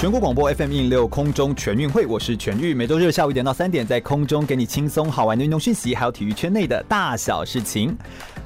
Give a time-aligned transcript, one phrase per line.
[0.00, 7.94] 全国广播 FM 一零六空中全运会，我是全玉，每周日下午一点到三点，在空中给你轻松好玩的运动讯息，还有体育圈内的大小事情。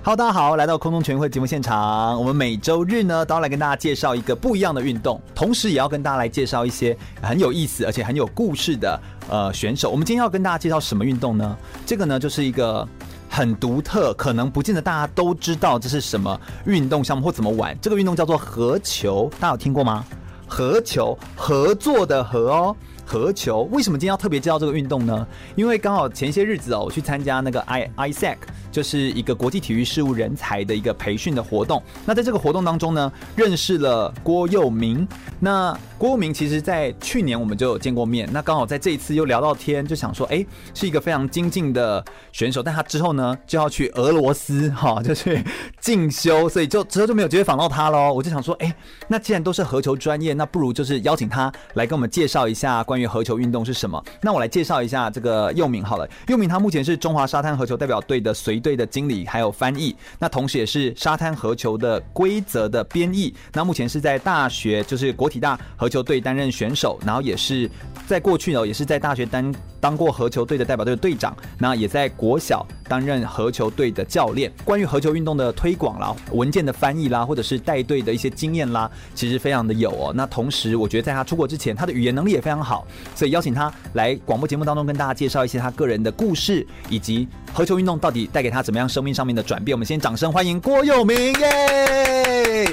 [0.02, 9.88] Hello，，大家好，来到空中全运会节目现场，我们每周日呢都要来跟大家介绍一个不一样的运动，同时也要跟大家来介绍一些很有意思而且很有故事的呃选手。
[9.88, 11.56] 我们今天要跟大家介绍什么运动呢？
[11.86, 12.84] 这个呢就是一个
[13.30, 17.78] 很独特，可能不见得大家都知道这是什么运动项目或怎么玩。
[17.80, 20.04] 这个运动叫做合球，大家有听过吗？
[20.54, 23.62] 合球，合作的合哦，合球。
[23.72, 25.26] 为什么今天要特别介绍这个运动呢？
[25.56, 28.36] 因为刚好前些日子哦，我去参加那个 I ISEC，
[28.70, 31.82] 就是一个国际体育事务人才的一个培训的活动。
[32.06, 35.08] 那在这个活动当中呢，认识了郭佑明。
[35.40, 38.28] 那郭明其实，在去年我们就有见过面。
[38.32, 42.62] 那刚好在这一次又聊到天，就想说，哎，是一个非常精进的选手。
[42.62, 45.42] 但他之后呢，就要去俄罗斯哈，就去
[45.80, 48.12] 进修，所以就之后就没有机会访到他喽。
[48.12, 48.74] 我就想说，哎，
[49.08, 54.02] 那既然都是合球专业，那不如就是邀请他来跟我们介绍一下关于合球运动是什么。
[54.20, 56.08] 那我来介绍一下这个佑明好了。
[56.26, 59.94] 佑明他目前是中华沙滩合球代表队的随队的经理，还有翻译。
[60.18, 63.32] 那同时也是沙滩合球的规则的编译。
[63.52, 67.70] 那目前是在大学，就是国体大合球队担任选手，然后也是
[68.06, 74.50] 在过去呢，也是在大学担当过合球队的代表队的队长，那也在国小担任合球队的教练。
[74.64, 80.10] 关于合球运动的推广啦、文件的翻译啦，或者是带队的一些经验啦，其实非常的有哦。
[80.14, 89.76] 那同时，我觉得在他出国之前，他的语言能力也非常好，所以邀请他来广播节目当中跟大家介绍一些他个人的故事，以及合球运动到底带给他怎么样生命上面的转变。
[89.76, 92.22] 我们先掌声欢迎郭宥明耶！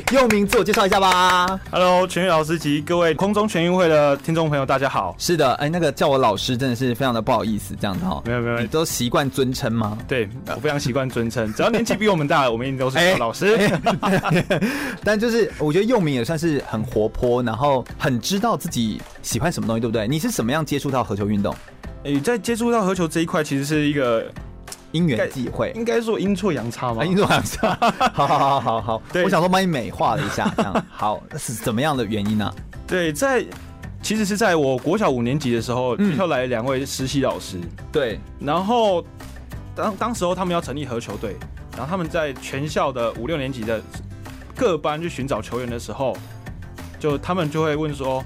[0.08, 1.60] 宥明自我介绍一下吧。
[1.72, 5.16] Hello，全运老师及各位空中全运会的听众朋友，大家好。
[5.18, 8.22] 是的，哎，那个叫我老师真的是非常的不好意思，这样子哈。
[8.26, 9.98] 没有没有，你都习惯尊称吗？
[10.08, 13.58] 对，我非常习惯尊称，只要年纪比我们大，我们一定都是叫 老师。
[15.04, 20.08] 但就是我觉得佑明也算是很活泼，然后很知道自己喜欢什么东西，对不对？
[20.08, 21.56] 你是怎么样接触到合球运动？
[22.04, 24.26] 哎，在接触到合球这一块，其实是一个
[24.92, 27.04] 因缘际会，应该说阴错阳差吗？
[27.06, 27.78] 阴错阳差。
[28.14, 32.54] 好好好好好， 对，我想说帮你美化了一下，这样 好，那是怎么样的原因呢？
[32.88, 33.46] 对，在
[34.02, 37.60] 其实是在我国小五年级的时候，学校来两位实习老师，
[37.92, 39.06] 对，然后
[39.76, 41.36] 当当时候他们要成立合球队，
[41.78, 43.82] 然后他们在全校的五六年级的
[44.56, 46.18] 各班去寻找球员的时候，
[47.00, 48.24] 就他们就会问说，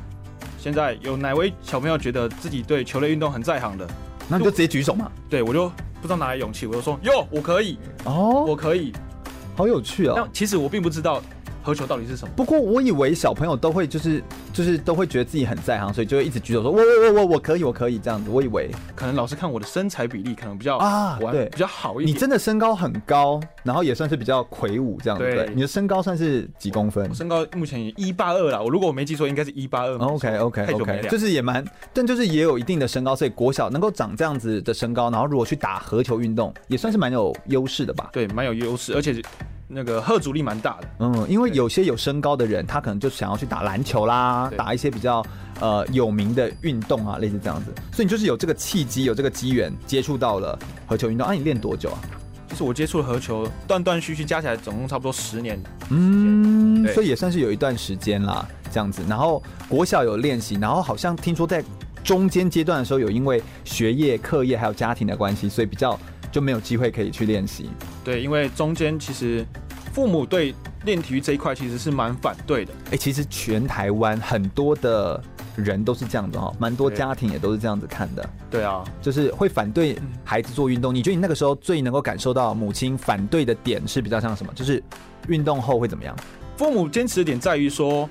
[0.57, 3.87] 现在有哪位小朋友觉得自己对球类运动很在行的？
[4.27, 5.11] 那你就直接举手嘛。
[5.29, 5.69] 对，我就
[6.01, 8.93] 不知道哪来勇气，我就说哟，我可以哦，我可以，
[9.55, 10.13] 好有趣哦。
[10.15, 11.21] 但其实我并不知道。
[11.65, 12.31] 合球到底是什么？
[12.35, 18.29] 不过我以为小朋友都会就是就是都会觉得自己很在行，所以就会一直举手说我我我我我可以我可以这样子。
[18.29, 22.15] 我以为可能老师看我的身材比例可能比较啊对比较好一点。
[22.15, 25.25] 你真的身高很高，然后也算是比较魁梧这样子。
[25.25, 27.09] 对，你的身高算是几公分？
[27.09, 28.61] 我身高目前一八二啦。
[28.61, 29.97] 我如果我没记错，应该是一八二。
[29.97, 38.09] OK OK OK，就是也蛮，但就是也有一定的身高，所以国小能够长这样子的身高，然后如果去打合球运动，也算是蛮有优势的吧？
[38.13, 39.21] 对，蛮有优势，而且。
[39.67, 45.25] 那个贺阻力蛮大的，嗯，因为有些有身高的人，他可能就想要去打篮球啦，打一些比较
[45.59, 47.73] 呃有名的运动啊，类似这样子。
[47.91, 51.25] 所以你就是有这个契机，有这个机缘接触到了合球运动。
[51.25, 51.99] 啊，你练多久啊？
[52.47, 55.59] 就是我接触了合球，断断续续加起来总共差不多十年。
[55.89, 59.01] 嗯，所以也算是有一段时间啦，这样子。
[59.09, 61.63] 然后国小有练习，然后好像听说在
[62.03, 65.99] 中间阶段的时候，有因为学业、课业还有家庭的关系，所以比较。
[66.31, 67.69] 就没有机会可以去练习。
[68.05, 69.45] 对，因为中间其实
[69.91, 70.55] 父母对
[70.85, 72.71] 练体育这一块其实是蛮反对的。
[72.85, 75.21] 哎、欸，其实全台湾很多的
[75.55, 78.29] 人都是这样子哈，蛮多家庭也都是这样子看的。
[78.49, 80.93] 对啊，就是会反对孩子做运动。
[80.93, 84.53] 你觉得你那个时候最能够感受到母亲反对的点是比较像什么？
[84.53, 84.81] 就是
[85.27, 86.15] 运动后会怎么样？
[86.55, 88.07] 父母坚持的点在于说。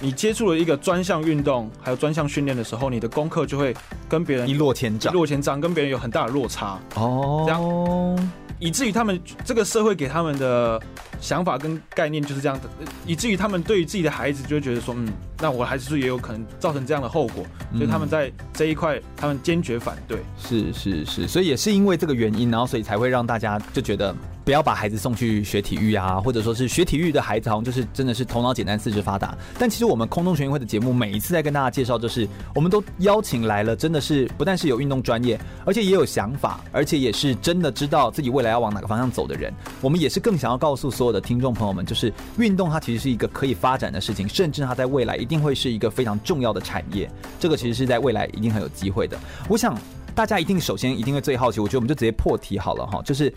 [0.00, 3.74] 你接触了一个专项运动，还有专项训练的时候，你的功课就会
[4.08, 10.80] 跟别人一落千丈，一落千丈，跟别人有很大的落差哦，这样，以至于他们这个社会给他们的
[11.20, 12.68] 想法跟概念就是这样的，
[13.06, 15.08] 以至于他们对于自己的孩子就会觉得说，嗯，
[15.40, 17.44] 那我孩子是也有可能造成这样的后果，
[17.74, 20.18] 所以他们在这一块他们坚决反对。
[20.38, 24.14] 是是是，所以也是因为这个原因，然后所以才会让大家就觉得。
[24.44, 29.36] 不要把孩子送去学体育啊，或者说是学体育的孩子，好像就是真的是头脑简单、四肢发达。
[29.58, 39.52] 但其实我们空中全运会的节目，每一次在跟大家介绍，就是我们都邀请来了，真的是不但是有运动专业，而且也有想法，而且也是真的知道自己未来要往哪个方向走的人。
[39.82, 47.10] 我们也是更想要告诉所有的听众朋友们，就是运动它其实是一个可以发展的事情，甚至它在未来一定会是一个非常重要的产业。
[47.40, 49.18] 这个其实是在未来一定很有机会的。
[49.48, 49.76] 我想
[50.14, 53.32] 大家一定首先一定会最好奇，我觉得我们就直接破题好了哈，就是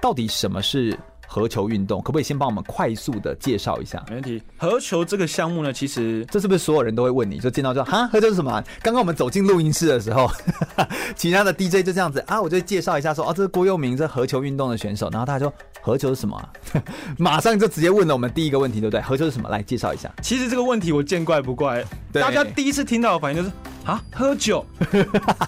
[0.00, 0.98] 到底什么是？
[1.30, 4.02] 合球运动可不可以先帮我们快速的介绍一下？
[4.08, 4.42] 没问题。
[4.56, 7.38] 合球这个项目呢，其实这是不是所有人都会问你？
[7.38, 8.50] 就见到就哈，合球是什么？
[8.80, 10.26] 刚刚我们走进录音室的时候，
[11.14, 15.10] 其他的 DJ 就这样子啊，我就介绍一下说，哦，这是郭佑明，这合球运动的选手。
[15.10, 15.52] 然后大家说
[15.82, 16.48] 合球是什么啊？
[17.18, 19.00] 马上就直接问了我们第一个问题，对不对？
[19.02, 19.50] 合球是什么？
[19.50, 20.10] 来介绍一下。
[20.22, 23.54] 其实这个问题我见怪不怪，大家第一次听到的反应就是
[23.84, 24.64] 啊，喝酒，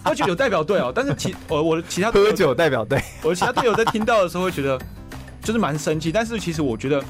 [0.04, 0.92] 喝酒有代表队哦。
[0.94, 4.78] 但是其我我的其他喝酒代表队，我的其他队友在听到的时候会觉得。
[5.42, 7.02] 就是蛮生气，但是其实我觉得，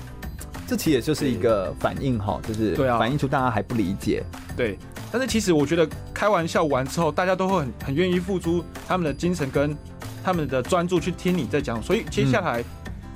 [0.66, 4.22] 这其实也就是一个反应哈，就是对啊，反映出大家还不理解。
[4.56, 4.78] 对，
[5.10, 9.76] 但是其实我觉得开玩笑完之后，大家都会很很愿意付出他们的精神跟
[10.22, 12.62] 他们的专注去听你在讲，所以接下来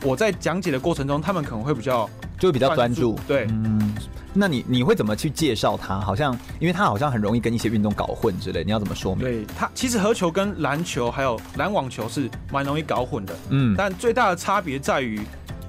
[0.02, 2.08] 我在讲解的过程中，他们可能会比较
[2.38, 3.19] 就会比较专注。
[3.26, 3.94] 对，嗯。
[4.36, 6.00] 那你你会怎么去介绍他？
[6.00, 9.25] 好像因为他好像很容易跟一些运动搞混之类，你要怎么说明？
[9.25, 13.34] 对他，其实合球跟篮球还有篮网球是蛮容易搞混的。
[13.50, 15.20] 嗯，但最大的差别在于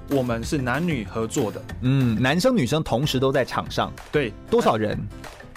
[0.09, 1.62] 我们是男女合作的。
[1.81, 3.91] 嗯，男生女生同时都在场上。
[4.12, 5.00] 对，多少人？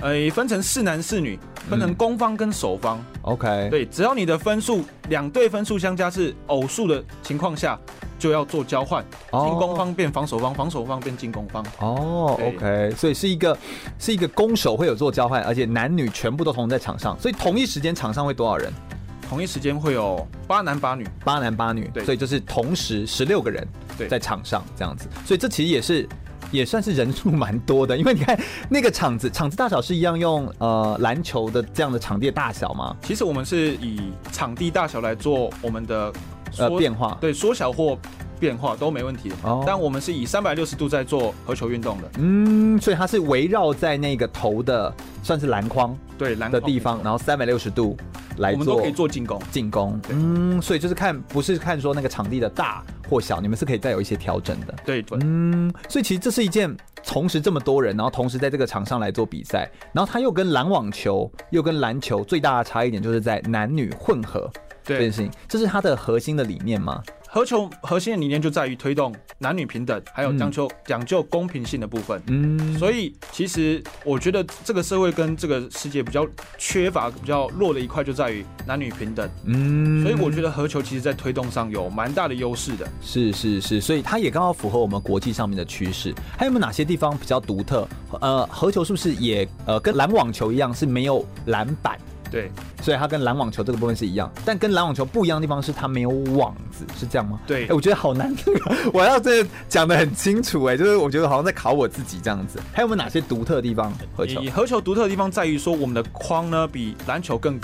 [0.01, 1.39] 呃，分成四男四女，
[1.69, 3.03] 分成攻方跟守方。
[3.23, 7.79] OK，嗯，对，只要你的分数两队分数相加是偶数的情况下。
[8.19, 11.65] 就要做交换，进攻方变防守方，防守方变进攻方。
[11.79, 13.57] 哦，OK，所以是一个
[13.99, 18.73] 是一个攻守会有做交换，而且男女全部都同在场上，所以同一时间场上会多少人？
[19.29, 23.67] 同一时间会有八男八女，八男八女，对，所以就是同时十六个人
[24.09, 26.09] 在场上这样子，所以这其实也是
[26.51, 32.97] 也算是人数蛮多的，因为你看那个场子场子大小是一样用呃篮球的这样的场地的大小吗？
[33.03, 36.13] 其实我们是以场地大小来做我们的。
[36.59, 37.99] 呃，变化对，缩小或
[38.39, 39.65] 变化都没问题哦。
[39.67, 47.97] 但我们是以三百六十度在做合球运动的，嗯，所以它是围绕在那个头的，算是篮筐对篮的地方，然后三百六十度
[48.39, 56.75] 来做，我们都可以做进攻，进攻，嗯，所以就是看不是看说那个场地的大或小，你们是可以再有一些调整的，对，嗯，所以其实这是一件
[57.05, 64.49] 同时这么多人，然后同时在这个场上来做比赛，然后它又跟篮网球又跟篮球最大的差异点就是在男女混合。
[64.89, 67.03] 对，这件事情，这是它的核心的理念吗？
[67.31, 72.21] 合球核心的理念就在于推动男女平等，还有讲究讲究公平性的部分。
[72.29, 76.27] 嗯，所以其实我觉得这个社会跟这个世界比较
[76.57, 79.29] 缺乏、比较弱的一块就在于男女平等。
[79.45, 82.89] 嗯，所以我觉得合球其实在推动上有蛮大的优势的。
[83.03, 86.15] 是是是，所以它也刚好符合我们国际上面的趋势。
[86.35, 87.87] 还有没有哪些地方比较独特？
[88.23, 91.99] 呃，合球是不是也呃跟篮网球一样是没有篮板？
[92.31, 92.51] 对，
[92.83, 97.41] 所以它跟篮网球这个部分是一样，但跟篮网球不一样的地方是它没有网子，是这样吗？
[97.47, 98.35] 对，哎，我觉得好难，
[98.93, 102.61] 我要这讲的很清楚，哎，就是我觉得好像在考我自己这样子。
[102.73, 103.93] 还有没有哪些独特的地方？
[104.15, 107.59] 合球，合球独特的地方在于说，我们的框呢比篮球更，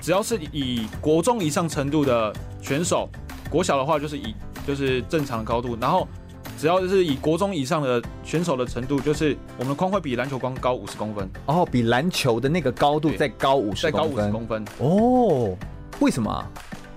[0.00, 3.08] 只要是以国中以上程度的选手，
[3.50, 4.34] 国小的话就是以
[4.66, 6.06] 就是正常的高度，然后。
[6.58, 15.56] 只要是以国中以上的选手的程度，就是我们的框会比篮球框高五十公分哦，比篮球的那个高度再高五十，再高五十公分哦。
[16.00, 16.44] 为什么？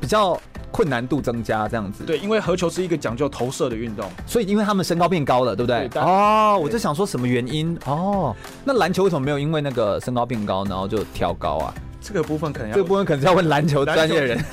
[0.02, 0.40] 比较
[0.72, 2.06] 困难度增加这样子？
[2.06, 5.90] 对，因为合球是一个讲究投射的运动，所以因为他们身高变高了，对不对？
[5.90, 8.34] 对哦，我就想说什么原因哦？
[8.64, 11.74] 那篮球为什么没有因为那个身高变高，然后就调高啊？
[12.02, 14.44] 这个部分可能要，这个部分可能是要问篮球专业人。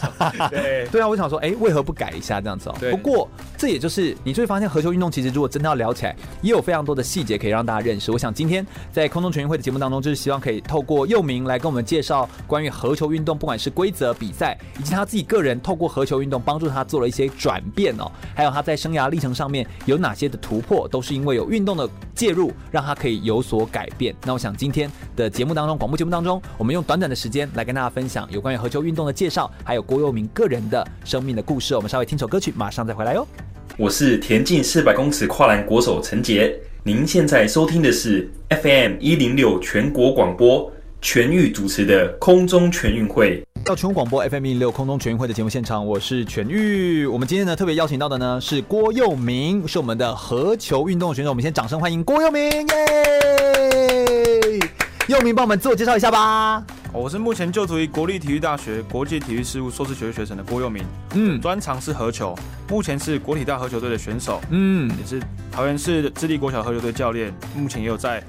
[0.51, 2.75] 对 对啊，我想说，哎，为何不改一下这样子哦？
[2.91, 8.11] 不过这也就是你就会发现，合球运动其实如果真的要聊起来，也有非常多的细节可以让大家认识。
[8.11, 24.15] 我想今天在空中全运会的节目当中，就是希望可以透过佑明来跟我们介绍关于合球运动，不管是规则、比赛，以及他自己个人透过合球运动帮助他做了一些转变哦，还有他在生涯历程上面有哪些的突破，都是因为有运动的介入，让他可以有所改变。
[24.25, 27.36] 那我想今天的节目当中，广播节目当中，我们用短短的时间。
[27.55, 31.75] 来跟大家分享有关于何球运动的介绍，还有郭佑明个人的生命的故事。
[31.75, 33.27] 我们稍微听首歌曲，马上再回来哟。
[33.77, 43.43] 我是田径四百公尺跨栏国手陈杰，您现在收听的是 FM 一零六全国广播全域主持的空中全运会。
[43.65, 47.05] 到全国广播 FM 一零六空中全运会的节目现场，我是全域。
[47.05, 51.31] 我们今天呢特别邀请到的呢是郭佑明，是我们的合球运动选手。
[51.31, 52.67] 我们先掌声欢迎郭佑明，耶！
[55.09, 56.65] 佑明帮我们自我介绍一下吧。
[56.93, 60.83] 我是目前就读于国立体育大学国际体育事务硕士学位学程的郭佑明，
[61.15, 62.37] 嗯，专长是合球，
[62.69, 65.23] 目前是国体大合球队的选手，嗯，也是
[65.53, 68.21] 桃园市智力国小合球队教练，目前也有在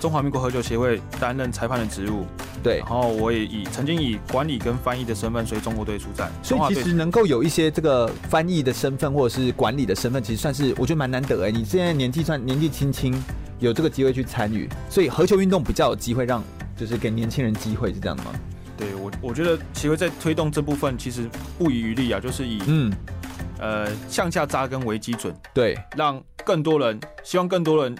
[0.00, 2.24] 中华民国合球协会担任裁判的职务。
[2.62, 11.50] 对，然后我也以曾经以管理跟翻译的身份随中国队出战，所以其实能够有一些这个翻译的身份或者是管理的身份，其实算是我觉得蛮难得哎。
[11.50, 13.12] 你现在年纪算年纪轻轻，
[13.64, 16.44] 有这个机会去参与，所以合球运动比较有机会让
[16.76, 18.30] 就是给年轻人机会是这样的吗？
[18.76, 21.28] 对我我觉得其实，在推动这部分其实
[21.58, 22.92] 不遗余力啊，就是以嗯
[23.58, 27.96] 呃向下扎根为基准，对，让更多人希望更多人。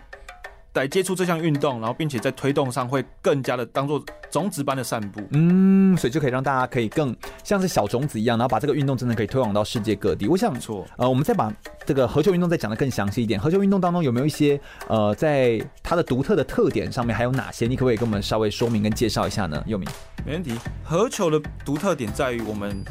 [0.75, 10.27] 来接触这项运动，然后并且在推动上会更加的当做种子般的散布，嗯，所以就可以让大家可以更像是小种子一样，然后把这个运动真的可以推广到世界各地。
[10.27, 11.53] 我想，错，呃，我们再把
[11.87, 13.39] 这个合球运动再讲的更详细一点。
[13.39, 17.67] 合球运动当中有没有一些呃，在它的独特的特点上面还有哪些？
[17.67, 19.63] 你可不可以跟我们稍微说明跟介绍一下呢？
[19.67, 19.89] 佑明，
[20.27, 20.55] 没问题。
[20.83, 22.85] 合球的独特点在于我们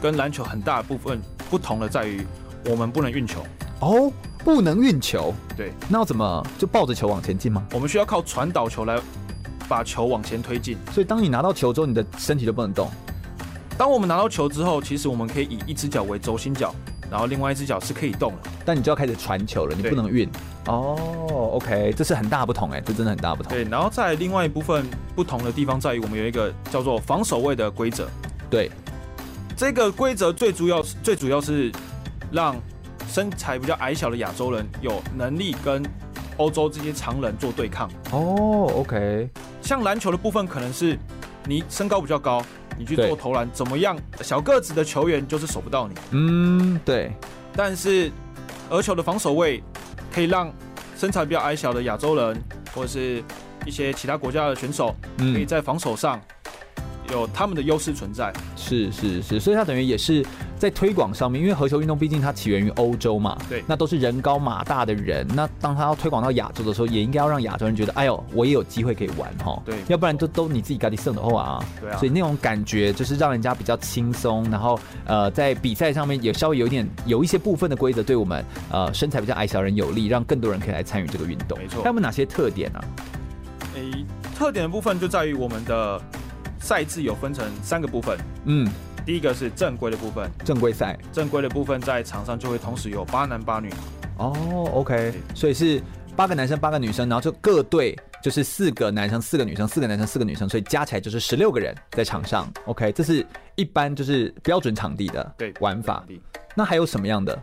[0.00, 2.26] 跟篮球很大的部分不同的在于
[2.70, 3.42] 我们不能运球
[3.80, 4.12] 哦。
[4.44, 7.64] 不能运球，对，那要怎么就抱着球往前进吗？
[7.72, 8.98] 我们需要靠传导球来
[9.68, 10.76] 把球往前推进。
[10.92, 12.90] 所以当你拿到球之后，你的身体就不能动。
[13.78, 16.74] 当我们拿到球之后，其实我们可以以一只脚为轴心脚，
[17.08, 18.50] 然后另外一只脚是可以动的。
[18.64, 20.28] 但你就要开始传球了，你不能运。
[20.66, 20.98] 哦
[21.52, 23.52] ，OK，这是很大不同哎，这真的很大不同。
[23.52, 28.08] 对，然后在另外一部分不同的地方在于，我们有一个叫做防守位的规则。
[28.50, 28.68] 对，
[29.56, 31.70] 这个规则最主要最主要是
[32.32, 32.56] 让。
[33.08, 35.82] 身材比较矮小的亚洲人有能力跟
[36.38, 38.72] 欧洲这些常人做对抗哦。
[38.76, 39.28] OK，
[39.60, 40.96] 像篮球的部分，可能是
[41.44, 42.42] 你身高比较高，
[42.78, 43.98] 你去做投篮怎么样？
[44.22, 45.94] 小个子的球员就是守不到你。
[46.12, 47.12] 嗯，对。
[47.54, 48.10] 但是
[48.70, 49.62] 合球的防守位
[50.10, 50.50] 可以让
[50.96, 52.40] 身材比较矮小的亚洲人
[52.72, 53.22] 或者是
[53.66, 56.18] 一些其他国家的选手，可以在防守上
[57.12, 58.32] 有他们的优势存在。
[58.56, 60.24] 是是是，所以它等于也是。
[60.62, 65.26] 在推广上面，因为合球运动毕竟它起源于欧洲嘛，对，那都是人高马大的人。
[65.34, 69.60] 那当他要推广到亚洲的时候，也应该要让亚洲人觉得，哎呦，我也有机会可以玩哈。
[69.64, 71.64] 对，要不然都都你自己搞定胜的话啊。
[71.80, 71.96] 对啊。
[71.96, 81.58] 所以那种感觉就是让人家比较轻松，然后呃，在比赛上面也稍微有一点有一些部分的规则对我们呃身材比较矮小人有利，让更多人可以来参与这个运动。
[81.58, 81.82] 没错。
[81.82, 82.78] 他有哪些特点呢？
[82.78, 82.86] 啊？
[83.74, 84.06] 诶、欸，
[84.38, 86.00] 特点的部分就在于我们的
[86.62, 88.16] 赛制有分成三个部分。
[88.46, 88.66] 嗯。
[89.04, 93.68] 第一个是正规的部分，正规赛，正规的部分在场上就会同时有八男八女。
[94.16, 95.82] 哦，OK，所以是
[96.14, 102.48] 八个男生八个女生，然后就各队就是四个男生四个女生，四个男生四个女生，所以加起来就是十六个人在场上。
[102.66, 103.26] OK，这是
[103.56, 106.04] 一般就是标准场地的对玩法。
[106.54, 107.36] 那还有什么样的？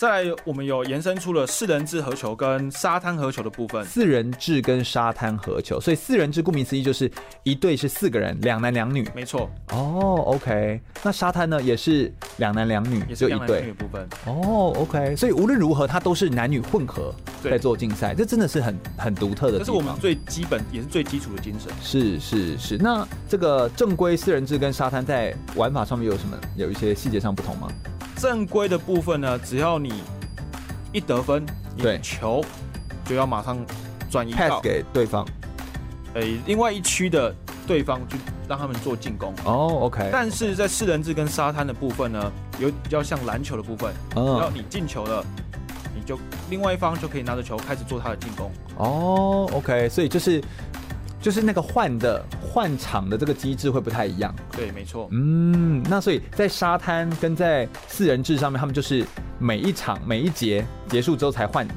[0.00, 3.84] 再来，我们有延伸出了四人制合球跟沙滩合球的部分。
[3.84, 9.06] 四人制跟沙滩合球，所以四人制顾名思义就是一队是四个人，两男两女。
[9.14, 9.50] 没错。
[9.72, 10.80] 哦，OK。
[11.02, 13.74] 那沙滩呢，也是两男两女，也是一队。
[13.74, 14.08] 部分。
[14.24, 15.14] 哦，OK。
[15.16, 17.14] 所以无论如何，它都是男女混合
[17.44, 19.58] 在做竞赛，这真的是很很独特的。
[19.58, 21.70] 这是我们最基本也是最基础的精神。
[21.82, 22.78] 是是是。
[22.78, 27.68] 那这个正规四人制跟沙滩在玩法上面有什么有一些细节上不同吗？
[28.20, 30.02] 正规的部分呢，只要你
[30.92, 31.42] 一得分，
[31.78, 32.44] 对，球
[33.06, 33.56] 就要马上
[34.10, 35.26] 转移 pass 给对方，
[36.12, 37.34] 诶、欸，另外一区的
[37.66, 39.32] 对方就让他们做进攻。
[39.44, 40.10] 哦、oh,，OK。
[40.12, 45.24] 但是在四人制跟沙滩的部分呢，有比较像篮球的部分，只要你进球了，
[45.94, 46.18] 你就
[46.50, 48.52] 另外一方就可以拿着球开始做他的进攻。
[48.76, 49.88] 哦、oh,，OK。
[49.88, 50.42] 所以就是。
[51.20, 54.34] 就是那个换的换场的这个机制会不太一样。
[54.56, 55.08] 对，没错。
[55.12, 59.04] 嗯，那所以在沙滩跟在四人制上面，他们就是
[59.38, 61.68] 每一场每一节结束之后才换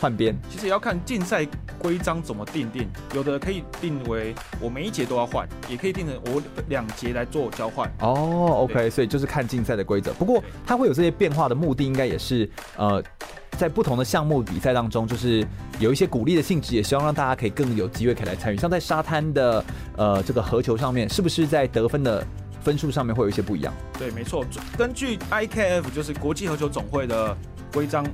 [0.00, 0.36] 换边。
[0.50, 1.46] 其实也要看竞赛
[1.78, 7.88] 规章怎么定定，有的可以定为我每一节都要换，也可以定成我两节来做交换。
[8.00, 10.12] 哦，OK，所以就是看竞赛的规则。
[10.14, 13.02] 不过它会有这些变化的目的，应该也是呃。
[13.58, 15.44] 在不同的项目比赛当中，就是
[15.80, 18.56] 有一些鼓励的性质，也希望让大家可以更有机会可以来参与。
[18.56, 19.64] 像在沙滩的
[19.96, 22.24] 呃这个合球上面，是不是在得分的
[22.62, 23.74] 分数上面会有一些不一样？
[23.98, 24.44] 对，没错。
[24.78, 27.36] 根据 IKF 就是国际合球总会的
[27.72, 28.06] 规章，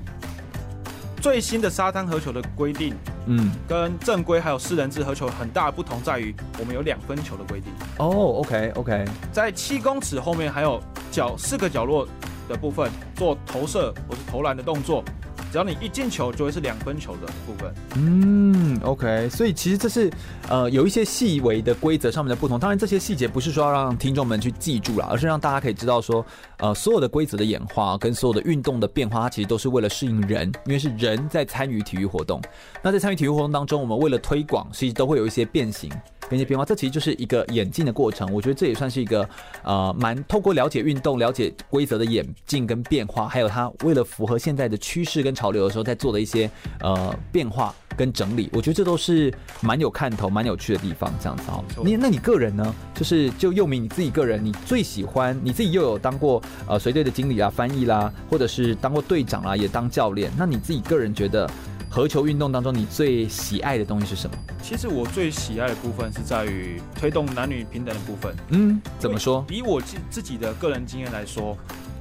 [1.21, 2.95] 最新的沙滩合球的规定，
[3.27, 7.71] 嗯，跟正规还有四人制合球很大的不同在于，我们有两分球的规定。
[7.99, 12.09] 哦，OK OK，在七公尺后面还有角四个角落
[12.49, 15.05] 的部分做投射或是投篮的动作。
[15.55, 17.73] 只要你一进球，就会是两分球的部分。
[17.95, 20.11] 嗯，OK，所以其实这是
[20.49, 22.59] 呃有一些细微的规则上面的不同。
[22.59, 32.43] 当然，这些细节不是说要让听众们去记住了，而是让大家可以知道说，呃，所有的规则的演化跟所有的运动的变化，它其实都是为了适应人，因为是人在参与体育活动。
[32.83, 35.89] 那在参与体育活动当中，我们为了推广，其实都会有一些变形。
[36.29, 38.33] 跟一些变化，这其实就是一个演进的过程。
[38.33, 39.29] 我觉得这也算是一个
[39.63, 46.51] 呃，蛮透过了解运动、了解规则的演进跟变化，还有它为了符合现在的趋势跟潮流的时候，在做的一些
[46.81, 51.13] 呃变化，跟整理，我觉得这都是蛮有看头、蛮有趣的地方。
[51.21, 52.75] 这样子哦，你那你个人呢？
[52.95, 60.31] 就是就又明你自己个人，你最喜欢你自己又有当过呃随队的经理啊、翻译啦，或者是当过队长啦，也当教练。
[60.37, 61.49] 那你自己个人觉得
[61.95, 64.37] 合球运动当中你最喜爱的东西是什么？
[64.61, 68.35] 其实我最喜爱的部分是在于推动男女平等的部分。
[68.49, 69.45] 嗯，怎么说？
[69.49, 71.57] 以我自自己的个人经验来说，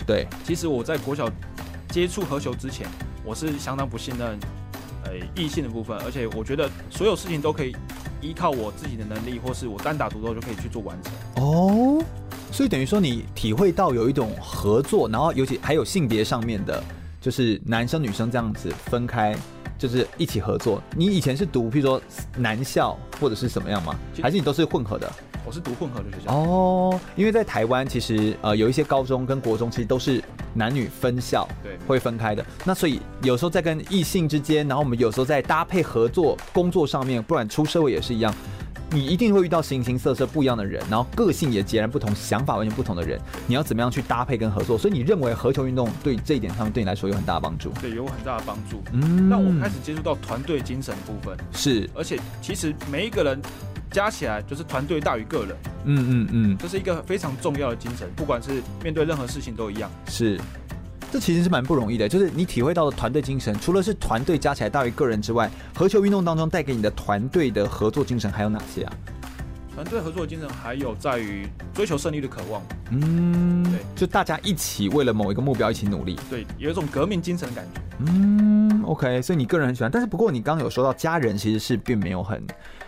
[0.07, 1.29] 对，其实我在国小
[1.89, 2.87] 接触合球之前，
[3.23, 4.39] 我是相当不信任
[5.05, 7.75] 呃异性的部分，而且我觉得所有事情都可以。
[8.19, 12.01] 依靠我自己的能力，或是我单打独斗就可以去做完成哦。
[12.51, 16.81] 所以等于说，你体会到有一种合作，然后尤其还有性别上面的，
[17.19, 19.35] 就是男生女生这样子分开，
[19.83, 20.81] 就是一起合作。
[20.95, 22.01] 你以前是读，譬如说
[22.37, 23.93] 男校或者是什么样吗？
[24.21, 25.11] 还是你都是混合的？
[25.45, 30.23] 我是读混合的学校哦，因为在台湾其实呃有一些高中跟国中其实都是
[30.53, 32.45] 男女分校，对，会分开的。
[32.63, 38.33] 那所以有时候在跟异性之间，然后我们有时候在搭配合作工作上面，不然出社会也是一样，
[38.93, 44.77] 你一定会遇到形形色色不一样的人，然后个性也截然不同，想法完全不同的人，你要怎么样去搭配跟合作？
[44.77, 47.71] 所以你认为合球运动对这一点上面对你来说有很大的帮助？
[47.81, 48.83] 对，有很大的帮助。
[48.91, 53.41] 嗯，让我开始接触到团队精神的部分是，而且其实每一个人。
[53.91, 59.87] 加起来就是团队大于个人，嗯嗯嗯，这是一个非常重要的精神，不管是面对任何事情都一样。
[60.07, 60.35] 是，
[61.13, 68.93] 这其实是蛮不容易的，就是你体会到的团队精神，除了是团队加起来大于个人之外，合球运动当中带给你的团队的合作精神还有哪些啊？
[69.75, 82.43] 团队合作的精神还有在于追求胜利的渴望，嗯，对，就大家一起为了某一个目标一起努力，对，有一种革命精神的感觉，嗯，OK，所以你个人很喜欢，但是不过你刚刚有说到家人其实是并没有很。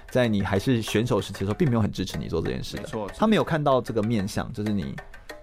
[0.10, 2.84] 在你还是选手时期的时候，并没有很支持你做这件事的。
[2.84, 4.96] 没错，他没有看到这个面相，就是你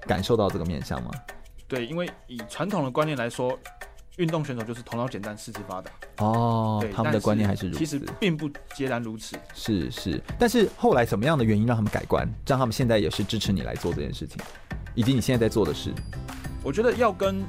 [0.09, 1.11] 感受到这个面相吗？
[1.73, 3.59] 对，因为以传统的观念来说，
[4.19, 5.91] 运动选手就是头脑简单、四肢发达。
[6.19, 7.79] 哦，对，他们的观念还是如此。
[7.79, 9.37] 其实并不截然如此。
[9.55, 14.37] 是是，但是后来怎么样的原因让他们改观，让他们现在也是支持你来做这件事情，
[14.95, 15.91] 以及你现在在做的事？
[16.63, 17.43] 我觉得要跟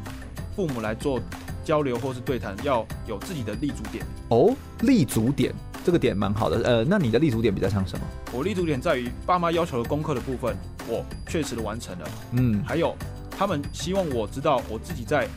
[0.56, 1.20] 父母来做
[1.66, 4.06] 交流或是对谈，要有自己的立足点。
[4.30, 5.54] 哦，立足点。
[5.84, 8.06] 这个点蛮好的，呃，那你的立足点比较像什么？
[8.32, 10.56] 我立足点在于爸妈要求的功课的部分，
[10.88, 12.10] 我确实的完成了。
[12.32, 12.96] 嗯，还有
[13.38, 15.28] 他们希望我知道我自己在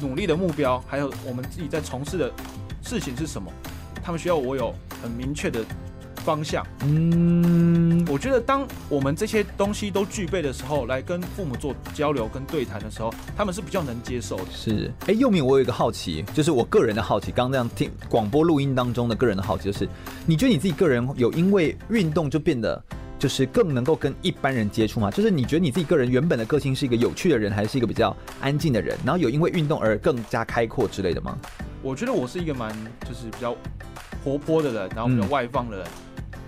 [0.00, 2.32] 努力的目标，还有我们自己在从事的
[2.82, 3.52] 事情是什么，
[4.02, 5.64] 他们需要我有很明确的
[6.16, 6.66] 方向。
[6.84, 14.46] 嗯，我觉得当我们这些东西都具备的时候，来跟父母做交流跟对谈的时候，他们是比较能接受的。
[14.50, 19.88] 是，哎，又明，我有一个好奇，就是我个人的好奇，刚刚这样听广播录音当中的个人的好奇，就是
[20.26, 22.82] 你觉得你自己个人有因为运动就变得
[23.24, 25.10] 就是更能够跟一般人接触吗？
[25.10, 28.98] 就是你觉得你自己个人原本的个性是一个有趣的人，还是一个比较安静的人？
[29.02, 31.38] 然后有因为运动而更加开阔之类的吗？
[31.80, 32.70] 我觉得我是一个蛮
[33.08, 33.56] 就是比较
[34.22, 35.86] 活泼的人，然后比较外放的人。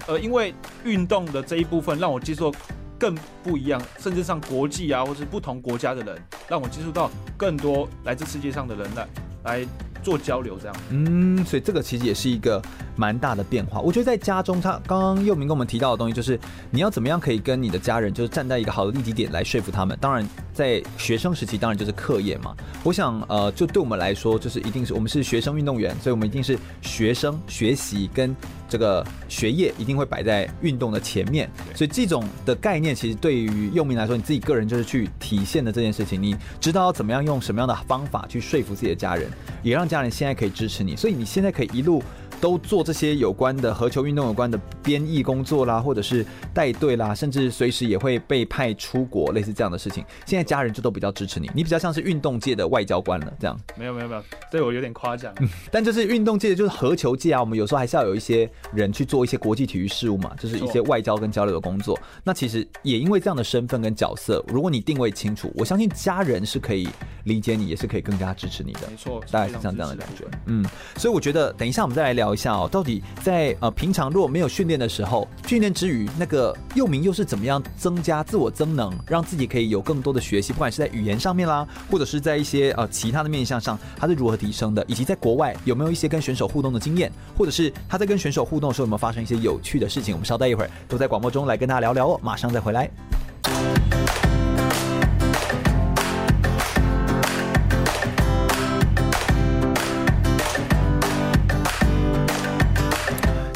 [0.07, 0.53] 呃，因为
[0.85, 2.55] 运动的这一部分让我接触
[2.99, 9.09] 更不一样，甚至上国际啊，或是不同国家的人，让我接触到更多来自世界上的人来
[9.45, 9.67] 来
[10.07, 10.77] 做交流，这样。
[10.91, 12.63] 嗯，所以这个其实也是一个
[12.95, 13.81] 蛮大的变化。
[13.81, 16.39] 我觉得在家中，他刚刚佑明跟我们提到的东西，就是
[16.71, 19.99] 你要怎么样可以跟你的家人，就是站在一个好的立体点来说服他们。
[20.01, 22.55] 当然，在学生时期，当然就是课业嘛。
[22.85, 28.37] 我想，呃，就对我们来说，就是一定是我们是学生运动员，所以我们一定是学生学习跟。
[28.69, 39.31] 这个学业一定会摆在运动的前面，所以这种的概念其实对于佑民来说，你自己个人就是去体现的这件事情，你知道怎么样用什么样的方法去说服自己的家人，
[39.63, 42.03] 也让家人现在可以支持你，所以你现在可以一路。
[42.47, 50.05] 都做这些有关的和球运动有关的编译工作啦，或者是带队啦，甚至随时也会被派出国，类似这样的事情。
[50.25, 53.61] 现在家人就都比较支持你，你比较像是运动界的外交官了，这样。
[53.77, 55.35] 没有没有没有，对我有点夸奖。
[55.41, 61.99] 嗯， 但就是运动界的就是和球界啊，我们有时候还是要有一些人去做一些国际体育事务嘛，就是一些外交跟交流的工作。
[62.23, 66.89] 那其实也因为这样的身份跟角色，如果你定位清楚，我相信家人是可以
[67.25, 68.83] 理解你，也是可以更加支持你的。
[68.89, 70.25] 没错，大概是像这样的感觉。
[70.47, 70.65] 嗯，
[70.97, 72.36] 所以我觉得等一下我们再来聊。
[72.37, 92.91] 下哦，到底在呃平常如果没有训练的时候，训练之余，那个又明又是怎么样增加自我增能，让自己可以有更多的学习，不管是在语言上面啦，或者是在一些呃其他的面向上，他是如何提升的，以及在国外有没有一些跟选手互动的经验，或者是他在跟选手互动的时候有没有发生一些有趣的事情，我们稍待一会儿都在广播中来跟大家聊聊哦，马上再回来。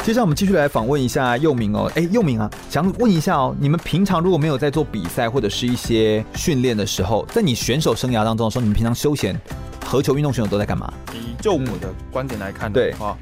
[0.03, 9.39] 接下来我们继续来访问一下佑明哦，哎，佑明啊，想问一下哦，你们平常如果没有在做比赛或者是一些训练的时候，在你选手生涯当中的时候，你们平常休闲
[9.85, 10.91] 合球运动选手都在干嘛？
[11.13, 13.15] 以就我的观点来看的话，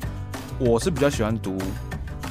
[0.58, 1.58] 我是比较喜欢读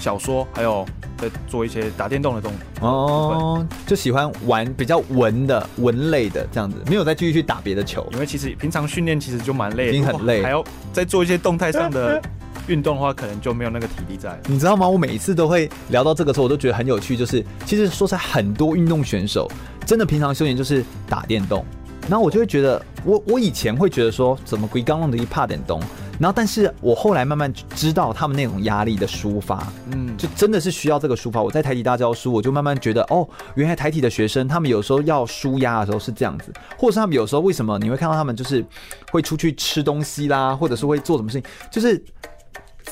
[0.01, 0.87] 小说，还有
[1.19, 2.89] 在做一些打电动的动作。
[2.89, 8.09] 哦，就喜欢玩比较文的文类的这样子，没有再继续去打别的球。
[8.15, 12.23] 因为其实平常训练其实就蛮累的，已经很累，还要再做一些动态上的
[12.69, 14.39] 运动的话，可能就没有那个体力在。
[14.47, 14.89] 你知道吗？
[14.89, 17.17] 我每一次都会聊到这个时候，我都觉得很有趣。
[17.17, 19.51] 就是其实说实在，很多运动选手
[19.85, 21.65] 真的平常休闲就是打电动。
[22.09, 25.79] 然后我就会觉得，我我以前会觉得说，怎么鬼刚弄的一怕点东，
[26.19, 31.43] 然后但是我后来慢慢知道他们那种压力的抒发，嗯，就真的是需要这个抒发。
[31.43, 38.65] 我在台体大教书，我就慢慢觉得，哦，原来台体的学生他们有时候要舒压的时候是这样子，或者是他们有时候为什么你会看到他们就是
[39.11, 42.03] 会出去吃东西啦，或者是会做什么事情，就是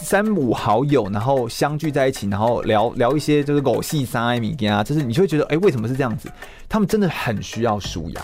[0.01, 6.31] 三五好友然后相聚在一起，然后聊聊一些就是狗戏三米啊，就是你就会觉得，哎，为什么是这样子？
[6.69, 8.23] 他们真的很需要舒压。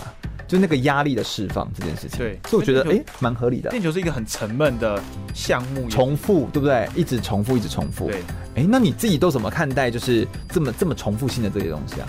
[0.49, 3.71] 就那个压力的释放这件事情，对，所以我觉得哎，蛮合理的。
[3.71, 6.87] 练球是一个很沉闷的项目，重复，对不对？
[6.95, 8.07] 一直重复，一直重复。
[8.09, 8.23] 对，
[8.57, 12.09] 哎，那你自己都怎么看待就是这么这么重复性的这些东西啊？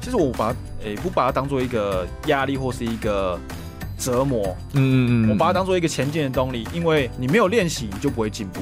[0.00, 3.38] 其实我把哎不把它当做一个压力或是一个
[3.98, 8.60] 折磨，嗯嗯嗯，我把它当做一个前进的动力，因为你没有练习，你就不会进步。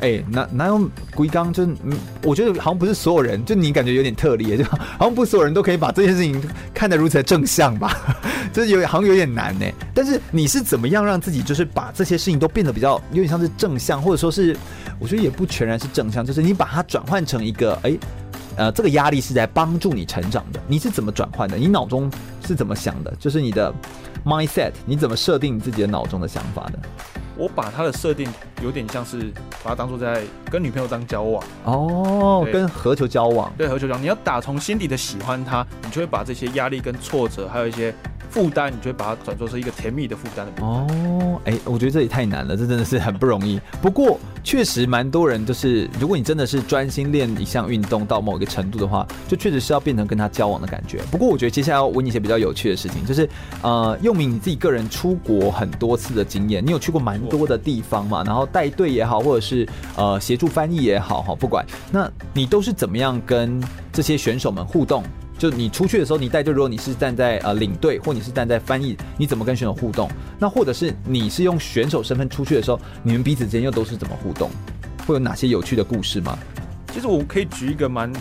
[0.00, 1.52] 哎、欸，哪哪有龟刚？
[1.52, 6.42] 就嗯，我觉得好像不是所有人，就你感觉有点特例， 就好像不是所有人都可以把这件事情
[6.74, 7.96] 看得如此的正向吧？
[8.52, 9.64] 就是有好像有点难呢。
[9.94, 14.56] 但是你是怎么样让自己就是把这些事情都变得比较有点像是正向，或者说是
[14.98, 18.00] 我觉得也不全然是正向，就是你把它转换成一个哎、欸，
[18.56, 20.60] 呃，这个压力是在帮助你成长的。
[20.66, 21.56] 你是怎么转换的？
[21.56, 22.10] 你脑中
[22.46, 23.14] 是怎么想的？
[23.18, 23.72] 就是你的
[24.24, 26.78] mindset，你怎么设定你自己的脑中的想法的？
[27.36, 28.28] 我把它的设定
[28.62, 29.32] 有点像是
[29.64, 37.92] 把它当做在跟女朋友当交往哦，跟何求交往，对何求交往，你要打从心底的喜欢他，你就会把这些压力跟挫折，还有一些。
[38.32, 40.86] 负担，你就会把它转做是一个甜蜜的负担的哦。
[41.44, 43.60] 哎、我觉得这也太难了，这真的是很不容易。
[43.82, 51.00] 不过确实蛮多人，就是如果你真的是专心练一项运动到某一个程度的话，就确实是要变成跟他交往的感觉。
[51.10, 53.28] 不过我觉得接下来要问你一些比较有趣的事情，就是
[53.60, 58.22] 呃，用明你自己个人出国很多次的经验，你有去过蛮多的地方嘛？
[58.24, 65.02] 然后带队也好，或者是呃协助翻译也好，哈，不管，那你都是怎么样跟这些选手们互动？
[65.42, 70.08] 就你出去的时候，你带队，如果你是站在呃领队，或你是站在翻译，你怎么跟选手互动？
[70.38, 74.48] 那或者是你是用选手身份出去的时候，你们彼此之间又都是怎么互动？
[75.04, 76.38] 会有哪些有趣的故事吗？
[76.92, 78.12] 其实我可以举一个蛮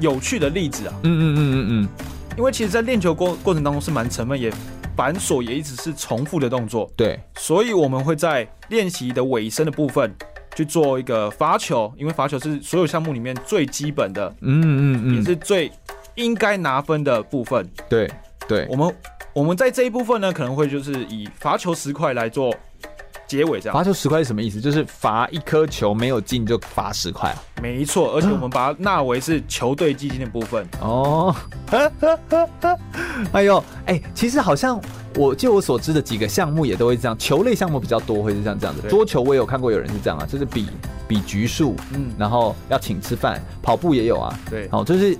[0.00, 0.94] 有趣的例子啊。
[1.04, 1.88] 嗯嗯嗯嗯嗯。
[2.36, 4.52] 因为其实，在练球过过程当中是蛮沉闷，也
[4.96, 6.90] 繁琐，也一直是重复的动作。
[6.96, 7.20] 对。
[7.36, 10.12] 所以我们会在练习的尾声的部分
[10.56, 14.28] 去做一个罚球，因为罚球是所有项目里面最基本的。
[14.40, 15.14] 嗯嗯嗯。
[15.14, 15.70] 也是最。
[16.16, 18.10] 应该拿分的部分，对
[18.46, 18.96] 对，我们
[19.32, 22.54] 我们在这一部分呢，可能会就是以罚球十块来做
[23.26, 23.74] 结尾，这样。
[23.76, 24.60] 罚球十块是什么意思？
[24.60, 27.42] 就是罚一颗球没有进就罚十块啊？
[27.60, 30.64] 没错，而且我们把它纳为是球队基金的部分。
[30.80, 31.34] 哦，
[33.32, 34.80] 哎呦，哎，其实好像
[35.16, 38.82] 我就我所知的几个项目也都会这样，球类项目比较多，会是像这样子。
[38.88, 40.68] 桌球我也有看过有人是这样啊，就是比
[41.08, 45.18] 比局数，嗯，然后要请吃饭，跑步也有啊，对，好，就是。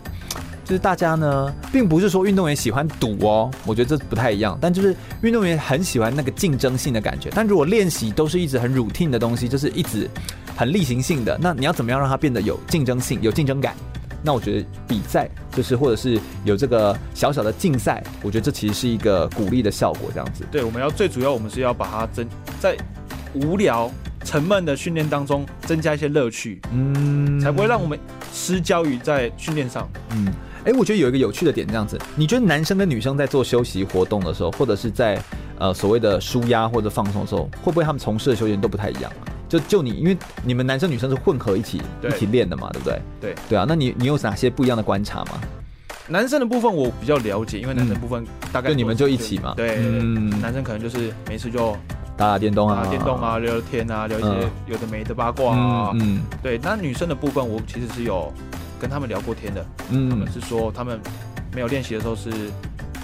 [0.65, 4.59] 就是大家呢，并不是说运动员喜欢赌哦，我觉得这不太一样。
[4.61, 7.29] 但就是运动员很喜欢那个竞争性的感觉。
[7.35, 10.09] 但如果练习都是一直很 routine 的东西，就是一直
[10.57, 13.75] 很例行性的，那你要怎么样让它变得有竞争性、有竞争感？
[14.23, 20.09] 那我觉得比赛就是或者是有这个小小的竞赛，我觉得这其实是一个鼓励的效果。
[20.15, 22.27] 这样子，对，我们要最主要，我们是要把它增
[22.59, 22.75] 在
[23.35, 23.93] 无聊
[24.25, 28.01] 沉闷的训练当中增加一些乐趣，嗯，才不会让我们
[28.33, 30.33] 失焦于在训练上，嗯。
[30.65, 35.21] 哎、欸，我觉得有一个有趣的点，这样子，你觉得男生跟女生在做休息活动的时候，或者是在
[35.59, 39.13] 呃所谓的舒压或者放松的时候，会不会他们从事的休闲都不太一样？
[39.47, 42.99] 就就你，因为你们男生女生是混合一起一起练的嘛，对不对？
[43.21, 45.33] 对对啊，那你你有哪些不一样的观察吗？
[46.09, 51.77] 男生的部分我比较了解，因为男生部分大概、嗯、就你们就一起嘛，对，嗯，男生可能就是没事就
[52.17, 54.29] 打打电动啊，打电动啊，聊聊天啊，聊一些
[54.67, 56.59] 有的没的八卦啊，嗯，嗯对。
[56.63, 58.33] 那女生的部分我其实是有。
[58.85, 61.01] 跟他们聊过天的，嗯，他们是说他们
[61.55, 62.31] 没有练习的时候是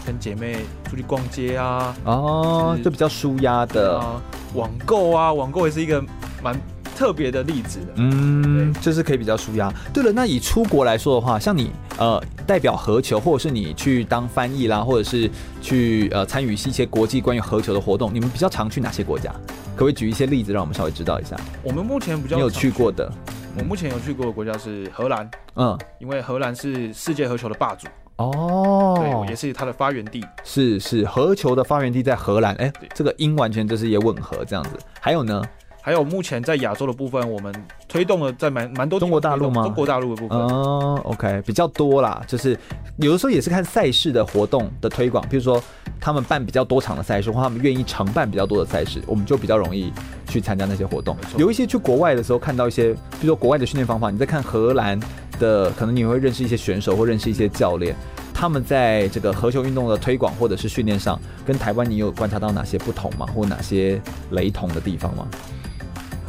[0.05, 4.21] 跟姐妹出去逛街啊，哦，就比较舒压的啊，
[4.53, 6.05] 网购啊，网购也是一个
[6.43, 6.55] 蛮
[6.95, 9.73] 特别的例子的，嗯，就是可以比较舒压。
[9.91, 15.31] 对了，那以出国来说的话，像你呃代表合球，或者是你去当翻译啦，或者是
[15.63, 19.33] 去呃参与一些国际关于合球的活动，你们比较常去哪些国家？
[19.75, 21.35] 可不可以举一些例子，让我们稍微知道一下？
[21.63, 23.11] 我们目前比较你有去过的。
[23.59, 34.79] 我目前有去过的国家是荷兰，嗯，因为荷兰是世界合球的霸主哦，对，也是它的发源地，是是合球的发源地在荷兰，哎、欸，这个音完全就是也吻合这样子。
[35.01, 35.43] 还有呢，
[35.83, 37.53] 还有目前在亚洲的部分，我们
[37.89, 39.63] 推动了在蛮蛮多中国大陆吗？
[39.63, 42.59] 中国大陆的部分，嗯，OK，比较多啦，就是
[42.99, 45.63] 有的时候也是看赛事的活动的推广，比如说
[45.99, 49.91] 他们办比较多场的赛事，或他们愿意承办比较多的赛事，我们就比较容易
[50.29, 51.17] 去参加那些活动。
[51.39, 55.01] 有一些去国外的时候看到一些，比如说国外的训练方法，你在看荷兰
[55.39, 57.97] 的，可能你会认识一些选手或认识一些教练，
[58.35, 63.27] 他们在这个合球运动的推广或者是训练上，跟台湾你有观察到哪些不同吗？
[63.35, 63.99] 或哪些
[64.33, 65.27] 雷同的地方吗？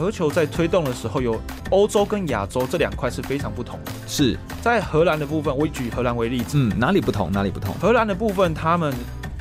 [0.01, 3.91] 合球在推动的时候，有欧洲跟亚洲这两块是非常不同的。
[4.07, 6.57] 是在荷兰的部分，我举荷兰为例子。
[6.57, 7.31] 嗯，哪里不同？
[7.31, 7.75] 哪里不同？
[7.79, 8.91] 荷兰的部分，他们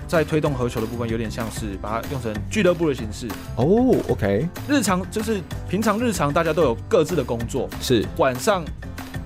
[0.07, 3.27] 在推动合球的部分，有点像是把它用成俱乐部的形式。
[3.57, 4.47] 哦，OK。
[4.69, 7.67] 日常就是平常日常，大家都有各自的工作。
[7.81, 8.63] 是晚上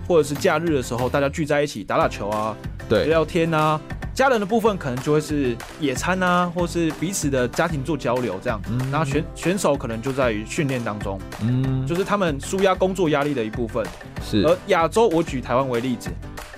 [0.06, 2.56] 或者是假日的时候，大家聚在一起打打球啊，
[2.88, 3.80] 对，聊聊天啊。
[4.14, 8.62] 家人的部分可能就会是野餐啊，或是彼此的家庭做交流这样。
[8.70, 13.84] 嗯，然后选选手可能就在于训练当中，嗯，就是他们舒压工作压力的一部分。
[14.22, 14.44] 是。
[14.46, 16.10] 而亚洲，我举台湾为例子，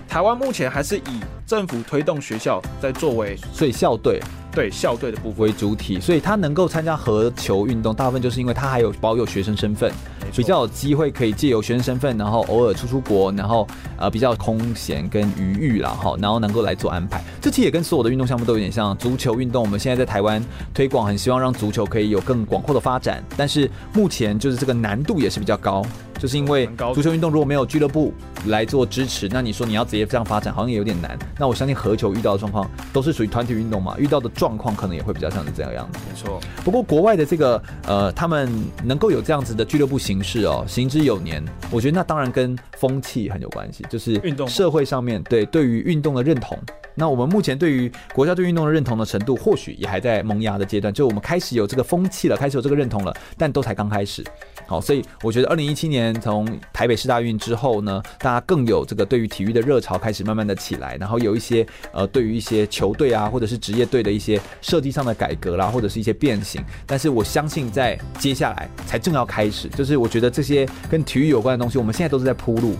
[0.06, 4.20] 台湾目前还是以政府推动学校在作为，所以校队。
[4.56, 9.92] 对校队的部分为主体，所以他能够参加合球运动，大部分就是因为他还有保有学生身份，
[10.34, 17.22] 比较有机会可以借由学生身份，然后偶尔出出国，然后呃比较空闲跟余裕啦哈，然后能够来做安排。
[17.38, 20.42] 这期也跟所有的运动项目都有点像，足球运动我们现在在台湾
[20.72, 25.84] 推广，很希望让足球可以有更广阔的发展，但是目前就是这个难度也是比较高。
[26.18, 28.10] 就是因为足球运动如果没有俱乐部
[28.46, 31.14] 来做支持，那你说你要直接这样发展，好像也有点难。
[31.38, 35.98] 那我相信合球遇到的状况都是属于团体运动嘛，遇到的状况可能也会比较像是这样样子。
[36.06, 36.38] 没错。
[36.62, 38.46] 不过国外的这个呃，他们
[38.84, 46.58] 能够有这样子的俱乐部形式哦，行之有年，我觉得那当然跟风气很有关系，就是运动社会上面对对于运动的认同。
[46.98, 54.24] 那我们目前对于国家对运动的认同的程度，或许也还在萌芽的阶段，就我们开始有这个风气了，开始有这个认同了，但都才刚开始。
[54.66, 66.60] 好，所以我觉得二零一七年从台北市大运之后呢，大家更有这个对于体育的热潮开始慢慢的起来，然后有一些呃对于一些球队啊或者是职业队的一些设计上的改革啦，或者是一些变形。
[66.84, 72.74] 但是我相信在接下来才正要开始，就是我觉得这些跟体育有关的东西，我们现在都是在铺路。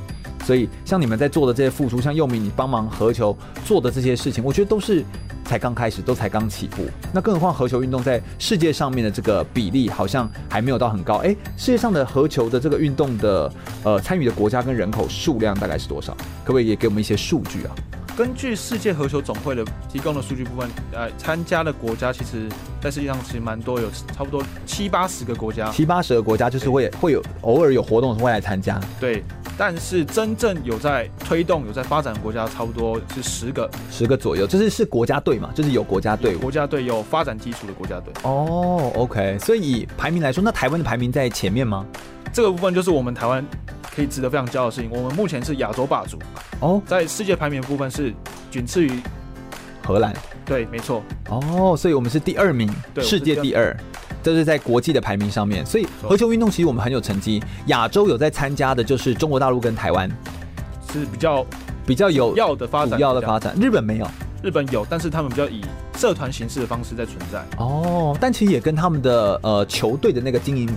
[0.44, 5.05] 所以像你们在做的这些付出，像佑明你帮忙合球做的这些事情，我觉得都是。
[5.46, 6.85] 才刚开始，都才刚起步。
[7.12, 11.16] 那更何况合球运动在世界上面的这个比例好像还没有到很高。
[11.16, 13.52] 哎，世界上的合球的这个运动的
[13.85, 16.12] 呃参与的国家跟人口数量大概是多少？
[16.44, 17.70] 可不可以也给我们一些数据啊？
[18.16, 22.48] 根据世界合球总会的提供的数据部分，呃，参加的国家其实
[22.80, 25.70] 在世界上其实蛮多，有差不多七八十个国家。
[25.70, 28.80] 七八十个国家就是会会有偶尔有活动会来参加。
[28.98, 29.22] 对。
[29.58, 34.46] 但是真正有在推动、有在发展的国家，差不多是十个，十个左右。
[34.46, 38.12] 就是是国家队嘛，就是有国家队，国家队有发展基础的国家队。
[38.22, 39.38] 哦，OK。
[39.38, 41.86] 所以以排名来说，那台湾的排名在前面吗？
[42.32, 43.42] 这个部分就是我们台湾
[43.94, 44.90] 可以值得非常骄傲的事情。
[44.90, 46.18] 我们目前是亚洲霸主。
[46.60, 48.12] 哦，在世界排名的部分是
[48.50, 48.92] 仅次于
[49.82, 50.14] 荷兰。
[50.44, 51.02] 对，没错。
[51.30, 53.74] 哦，所以我们是第二名，对，世界第二。
[54.26, 57.40] 这是在国际的排名上面，所以合球运动其实我们很有成绩。
[57.66, 60.10] 亚洲有在参加的，就是中国大陆跟台湾，
[60.92, 61.46] 是比较
[61.86, 63.54] 比较有要的发展，要的发展。
[63.54, 64.10] 日本没有，
[64.42, 65.60] 日本有，但是他们比较以
[65.96, 67.40] 社团形式的方式在存在。
[67.56, 70.68] 哦，但其实也跟他们的呃球队的那个经营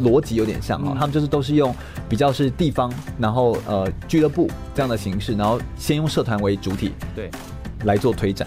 [0.00, 1.74] 逻辑有点像啊、他们就是都是用
[2.08, 2.88] 比较是地方，
[3.18, 7.28] 然后呃俱乐部这样的形式，然后先用社团为主体，对，
[7.82, 8.46] 来做推展。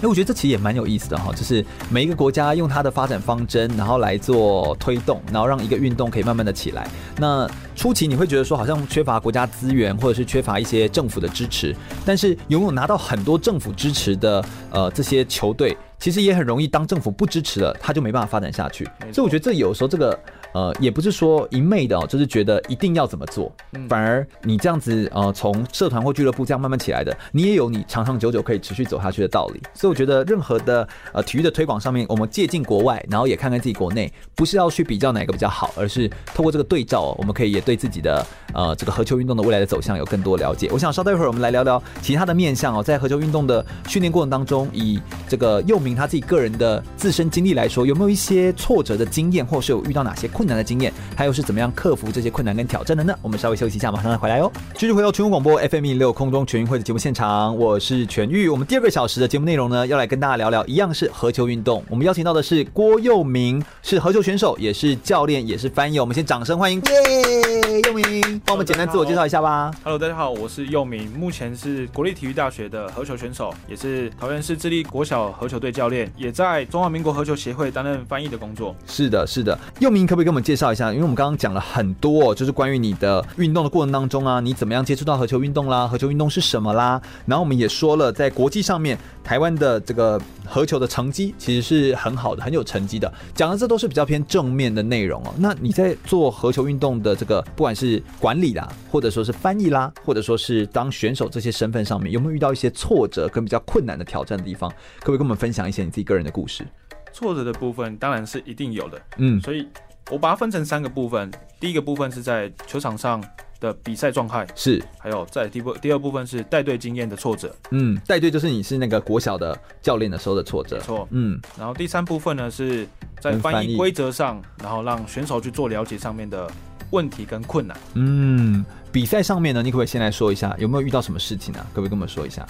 [0.00, 6.88] 因为我觉得这其实也蛮有意思的哈，就是每一个国家用它的发展方针，然后来做推动，然后让一个运动可以慢慢的起来。
[7.18, 18.84] 那初期你会觉得说好像缺乏国家资源，或者是缺乏一些政府的支持，但是拥有拿到很多政府支持的呃这些球队，其实也很容易当政府不支持了，他就没办法发展下去。
[19.12, 20.18] 所以我觉得这有时候这个。
[20.52, 23.52] 呃，也不是说一昧的哦，就是觉得一定要怎么做，
[23.88, 29.60] 反而你这样子呃，从社团或俱乐部这样慢慢起来的，你也有你长长久久可以持续走下去的道理。
[29.74, 40.68] 所以我觉得任何的呃体育的推广上面，我们借鉴国外，然后也看看自己国内，不是要去比较哪个比较好，而是透过这个对照，我们可以也对自己的呃这个合球运动的未来的走向有更多了解。
[40.72, 50.90] 我想稍待一会儿，我们来聊聊其他的面向哦，在合球运动的训练过程当中，以这个佑明他自己个人的自身经历来说，有没有一些挫折的经验，或是有遇到哪些困难的经验？
[51.14, 53.14] 他又是怎么样克服这些困难跟挑战的呢？
[53.20, 54.50] 我们稍微休息一下，马上再回来哦。
[54.72, 58.48] 继续回到全国广播 FM 一六空中全运会的节目现场，我是全玉。
[58.48, 61.84] 我们第二个小时的节目内容呢，要来跟大家聊聊，一样是合球运动。
[61.90, 66.00] 我们邀请到的是郭佑明，是合球选手，也是教练，也是翻译。
[66.00, 67.82] 我们先掌声欢迎，耶！
[67.84, 69.70] 佑明，帮我们简单自我介绍一下吧。
[69.84, 78.74] Hello，大家好，我是佑明，目前是国立体育大学的合球选手，也是桃园市智力国小合球队教练，也在中华民国合球协会担任翻译的工作。
[78.86, 80.92] 是的，是的，佑明可不可以跟给我们介绍一下？
[80.92, 85.88] 因为我们刚刚讲了很多，就是关于你的运动的过程当中啊，你怎么样接触到合球运动啦？
[85.88, 87.02] 合球运动是什么啦？
[87.26, 93.12] 然后我们也说了，在国际上面，台湾的这个合球的成绩其实是很好的，很有成绩的。
[93.34, 95.34] 讲的这都是比较偏正面的内容哦。
[95.36, 104.70] 那你在做合球运动的这个，不管是管理啦，或者说是翻译啦，或者说是当选手这些身份上面，有没有遇到一些挫折跟比较困难的挑战的地方？
[105.00, 106.64] 可不可以跟我们分享一些你自己个人的故事？
[107.12, 109.66] 挫折的部分当然是一定有的，嗯，所以
[110.10, 111.30] 我把它分成三个部分。
[111.58, 113.22] 第一个部分是在球场上
[113.60, 122.88] 的比赛状态，是，还有在第二第二部分是带队经验的挫折，嗯，带队就是你是那个国小的教练的时候的挫折，没错，嗯，然后第三部分呢是
[123.20, 126.50] 在翻译规则上，然后让选手去做了解上面的
[126.90, 131.66] 问题跟困难，嗯，比赛上面呢，你可不可以先来说一下有没有遇到什么事情啊？
[131.74, 132.46] 可不可以跟我们说一下？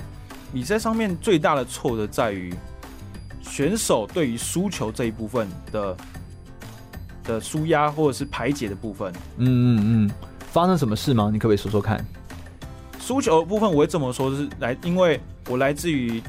[0.52, 2.54] 比赛上面最大的挫折在于。
[3.42, 5.96] 选手对于输球这一部分的
[7.24, 10.10] 的舒压或者是排解的部分，嗯嗯嗯，
[10.52, 11.30] 发生什么事吗？
[11.32, 12.04] 你可不可以说说看？
[12.98, 16.22] 输球的部分我会这么说，就是来，因为我来自于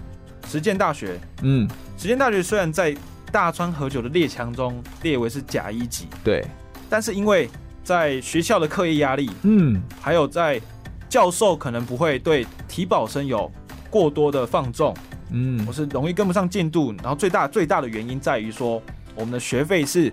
[0.47, 2.95] 实践大学，嗯，实践大学虽然在
[3.31, 6.45] 大川和久的列强中列为是甲一级，对，
[6.89, 7.49] 但是因为
[7.83, 10.59] 在学校的课业压力，嗯，还有在
[11.07, 13.51] 教授可能不会对体保生有
[13.89, 14.93] 过多的放纵。
[15.33, 18.81] 嗯，我是容易跟不上进度，然后最大最大的原因在于说，
[19.15, 20.11] 我们的学费是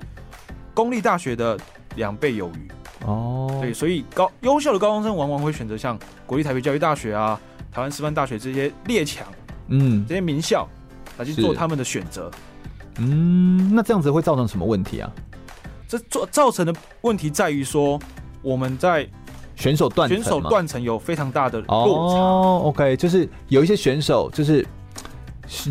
[0.78, 1.58] 公立大学的
[1.96, 2.70] 两倍有余
[3.04, 3.58] 哦。
[3.60, 7.40] 对，所以高优秀的高中生往往会选择像国立台北教育大学啊、
[7.72, 9.26] 台湾师范大学这些列强，
[9.66, 10.68] 嗯，这些名校
[11.16, 12.30] 来去做他们的选择。
[12.98, 15.10] 嗯，那这样子会造成什么问题啊？
[15.88, 17.98] 这造造成的问题在于说，
[18.40, 19.04] 我们在
[19.56, 22.20] 选手断选手断层有非常大的落差。
[22.20, 24.64] 哦，OK，就是有一些选手就是。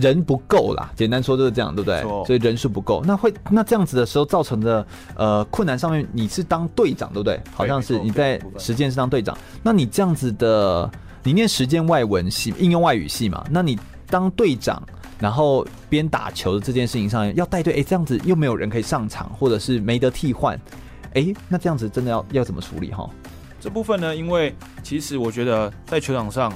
[0.02, 2.02] 人不够啦，简单说就是这样，对不对？
[2.26, 4.86] 所以人数不够，那会那这样子的时候造成的
[5.16, 7.40] 呃困难上面，你是当队长，对不对？
[7.54, 10.90] 好像是你在实践是当队长，那你这样子的，
[11.24, 13.46] 你念实践外文系、应用外语系嘛？
[13.52, 13.78] 那你
[14.10, 14.82] 当队长，
[15.20, 20.60] 然后边打球的这件事情上要带队，哎，这样子又没有人可以上场，或者是没得替换，
[21.14, 23.10] 哎，那这样子真的要要怎么处理哈？
[23.60, 26.54] 这部分呢，因为其实我觉得在球场上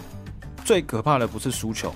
[0.64, 1.94] 最可怕的不是输球。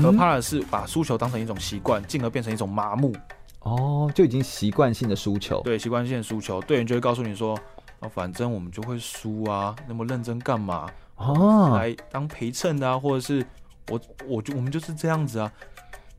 [0.00, 3.12] 可怕的是把输球当成一种习惯，进而变成一种麻木。
[3.60, 5.60] 哦，就已经习惯性的输球。
[5.62, 7.58] 对，习惯性的输球，队员就会告诉你说
[8.00, 10.88] ：“啊，反正我们就会输啊，那么认真干嘛？
[11.16, 13.44] 哦，来当陪衬的啊，或者是
[13.90, 15.52] 我，我就我们就是这样子啊。”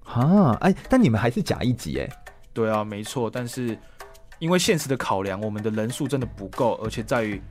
[0.05, 2.09] 啊，哎，但你们还是假一级哎。
[2.53, 3.77] 对啊，没错，但是
[4.39, 7.41] 因为现实的考量，我们的人数真的不够，而且在于。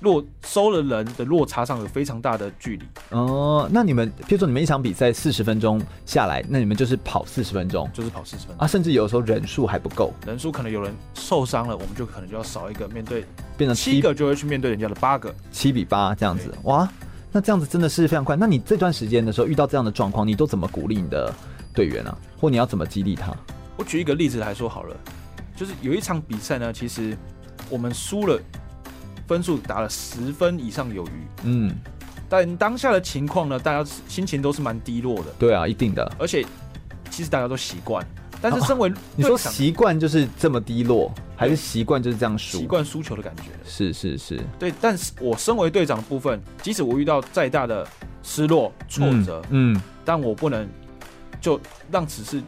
[0.00, 3.68] 落收了人的落差上有非常大的距离哦。
[3.72, 13.24] 那你们，譬如说你们一场比赛四十分钟下来，那你们就是跑四十分钟，就是跑四十分钟啊，甚至有时候人数还不够，人数可能有人受伤了，我们就可能就要少一个面对，
[13.56, 16.88] 变成七个就会去面对人家的八个，七比八这样子，哇，
[17.32, 18.36] 那这样子真的是非常快。
[18.36, 21.32] 那你这段时间的时候遇到这样的状况，你都怎么鼓励你的
[21.74, 22.16] 队员啊？
[22.38, 23.32] 或你要怎么激励他？
[23.76, 24.96] 我举一个例子来说好了，
[25.56, 27.16] 就是有一场比赛呢，其实
[27.70, 28.40] 我们输了。
[29.26, 31.10] 分数打了十分以上有余，
[31.44, 31.74] 嗯，
[32.28, 35.26] 但当下的情况呢，大家心情都是蛮低落的。
[35.38, 36.12] 对啊，一定的。
[36.18, 36.44] 而且
[37.10, 38.04] 其实大家都习惯，
[38.40, 42.58] 但是身为、啊、你说习惯就是这么低落，还是习惯就是这样输？
[42.58, 43.44] 习惯输球的感觉。
[43.64, 44.72] 是是是，对。
[44.80, 47.86] 但是我身为队长的部分，即使我遇到再大的
[48.22, 50.68] 失落挫折，嗯，嗯，但我不能
[51.40, 51.58] 就
[51.90, 52.42] 让此事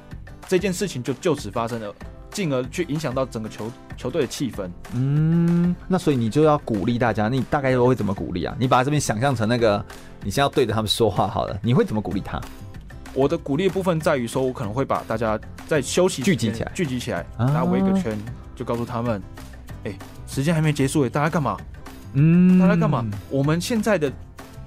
[0.47, 1.95] 这件事情就就此发生了。
[2.33, 4.69] 进而去影响到整个球球队的气氛。
[4.95, 8.55] 嗯，那所以你就要鼓励大家，你大概都会怎么鼓励啊？
[8.59, 9.85] 你把这边想象成那个，
[10.23, 12.41] 你现在要对着他们说话好了，你会怎么鼓励他？
[13.15, 18.15] 我的鼓励部分在于说，我可能会把大家在休息聚集起来，聚集起来，大家围一个圈，
[18.55, 19.23] 就告诉他们，
[19.85, 21.57] 哎、欸，时间还没结束，哎，大家干嘛？
[22.13, 23.05] 嗯，大家干嘛？
[23.31, 24.13] 我们现在的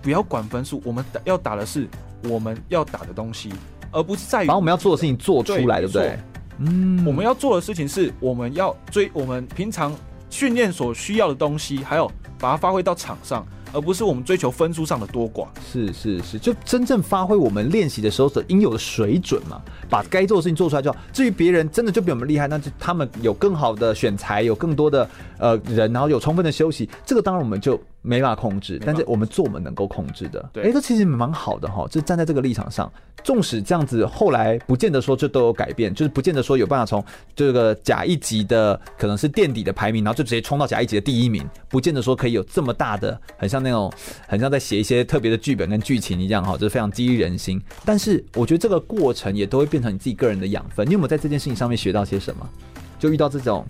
[0.02, 1.88] 不要管分数，我们要打的是
[2.24, 3.54] 我们要打的东西，
[3.92, 6.18] 而不是在于把我们要做的事情做出来，对不对？
[6.60, 9.96] 嗯，我们要做的事情是，我们要追我们平常
[10.30, 13.46] 训练所需要的东西，还有把它发挥到场上。
[13.72, 20.98] 而不是我们追求分数上的多寡，是是是，就真正发挥我们练习的时候的应有的水准嘛，把该做的事情做出来就好。
[21.14, 25.08] 至于别人真的就比我们厉害，那就他们有更好的选材，有更多的
[25.38, 28.82] 呃人，然后有充分的休息，这个当然我们就没办法控制。
[28.84, 31.88] 但是我们做我们能够控制的，对，哎，这其实蛮好的哈。
[31.90, 32.92] 就站在这个立场上，
[33.24, 37.04] 纵使这样子后来不见得说这都有改变，就是不见得说有办法从
[37.36, 43.60] 这个甲一级的可能是垫底的排名，然后就直接冲到甲一级的第一名，不见得说可以有这么大的很像。
[43.62, 43.92] 那种
[44.26, 47.62] 很像在写一些特别的剧本跟剧情一样哈，就是非常激励人心。
[47.84, 50.88] 但是我觉得这个过程也都会变成你自己个人的养分。
[50.88, 52.50] 你有没有在这件事情上面学到些什么？
[52.98, 53.66] 就遇到这种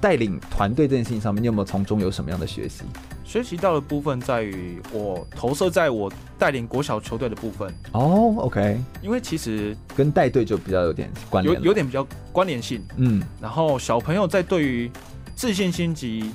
[0.00, 2.84] 带领团队这件事情上面，你有没有从中有什么样的学习？
[3.24, 7.74] 学习到的部分在于我投射在我带领国小球队的部分。
[7.92, 12.80] 哦，OK，因为其实跟带队就比较有点关联，有有点比较关联性。
[12.96, 14.90] 嗯，然后小朋友在对于
[15.34, 16.30] 自信心及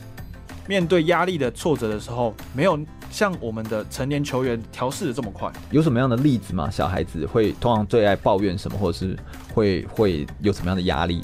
[0.68, 2.78] 面对压力的挫折的时候，没有
[3.10, 5.50] 像我们的成年球员调试的这么快。
[5.72, 6.70] 有什么样的例子吗？
[6.70, 9.18] 小孩子会通常最爱抱怨什么，或者是
[9.54, 11.22] 会会有什么样的压力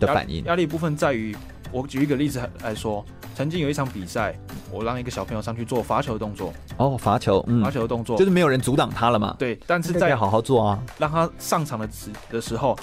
[0.00, 0.42] 的反应？
[0.44, 1.36] 压力部分在于，
[1.72, 3.04] 我举一个例子来说。
[3.34, 4.38] 曾经有一场比赛，
[4.70, 6.52] 我让一个小朋友上去做罚球的动作。
[6.76, 9.34] 哦，罚球，嗯，罚球的动作就是没有人阻挡他了嘛？
[9.38, 10.78] 对，但是在好好做啊。
[10.98, 12.76] 让他上场的时的时候，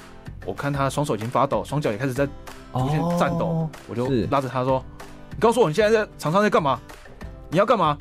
[0.47, 4.83] 我看他双手已经发抖，双脚也开始在出现颤抖，哦、我就拉着他说
[5.29, 6.79] ：“你告诉我你现在在场上在干嘛？
[7.51, 7.95] 你要干嘛？”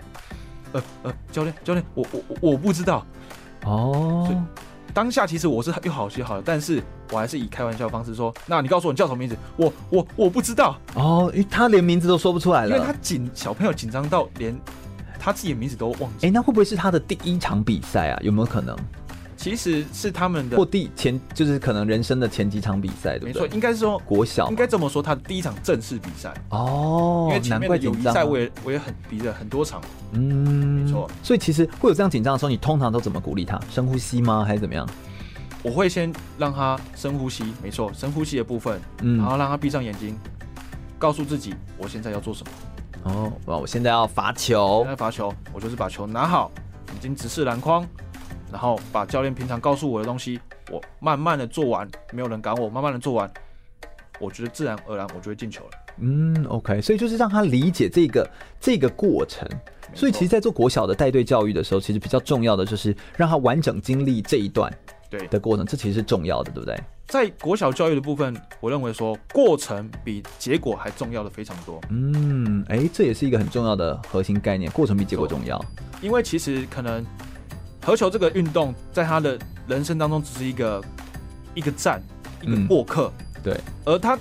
[0.72, 3.05] 呃呃，教练教练，我我我不知道。
[3.66, 4.26] 哦。
[4.95, 14.59] 当下其实我是又好学好了，但是我还是以开玩笑的方式说：“那你告诉我你叫什么名字？”我我我不知道哦，因为他连名字都说不出来了，因为他紧小朋友紧张到连
[15.18, 16.26] 他自己的名字都忘记。
[16.26, 18.18] 哎、欸，那会不会是他的第一场比赛啊？
[18.22, 18.76] 有没有可能？
[19.39, 23.32] 其实是他们的或第前就是可能人生的前几场比赛，对不对？
[23.32, 29.80] 没错，应该是说国小，应该这么说，他的第一场正式比赛哦，因为前面的友谊赛我也我也很比了很多场，
[30.12, 30.20] 嗯，
[30.82, 31.09] 没错。
[31.22, 33.59] 所以其实会有这样紧张的时候，你通常都怎么鼓励他？
[33.70, 34.45] 深呼吸吗？
[34.45, 34.86] 还是怎么样？
[35.62, 40.18] 我会先让他深呼吸，没错，深呼吸的部分，嗯，然后让他闭上眼睛，
[40.99, 42.53] 告诉自己我现在要做什么。
[43.05, 46.51] 哦，我现在要罚球，现在罚球，我就是把球拿好，
[46.93, 47.86] 眼睛直视篮筐，
[48.51, 50.41] 然后把教练平常告诉我的东西，
[50.71, 53.31] 我慢慢的做完，没有人赶我，慢慢的做完，
[54.19, 55.71] 我觉得自然而然我就会进球了。
[56.01, 58.31] 嗯，OK，所以就是让他理解这个
[58.61, 59.49] 这个过程。
[59.95, 64.73] 所以其实，在做国小的带队教育的时候，其实比较重要的就是让他完整经历这一段。
[65.11, 66.79] 对的过程，这其实是重要的，对不对？
[67.07, 71.81] 在国小教育的部分，我认为说过程比结果还重要的非常多。
[71.89, 75.59] 嗯，哎、欸，这也是一个很重要的核心概念，过程比结果重要。
[76.03, 77.03] 因为其实可能
[77.83, 80.83] 合球这个运动，在他的人生当中只是一个
[81.55, 82.03] 一个站，
[82.43, 83.12] 一个过客。
[83.18, 84.18] 嗯、对，而他。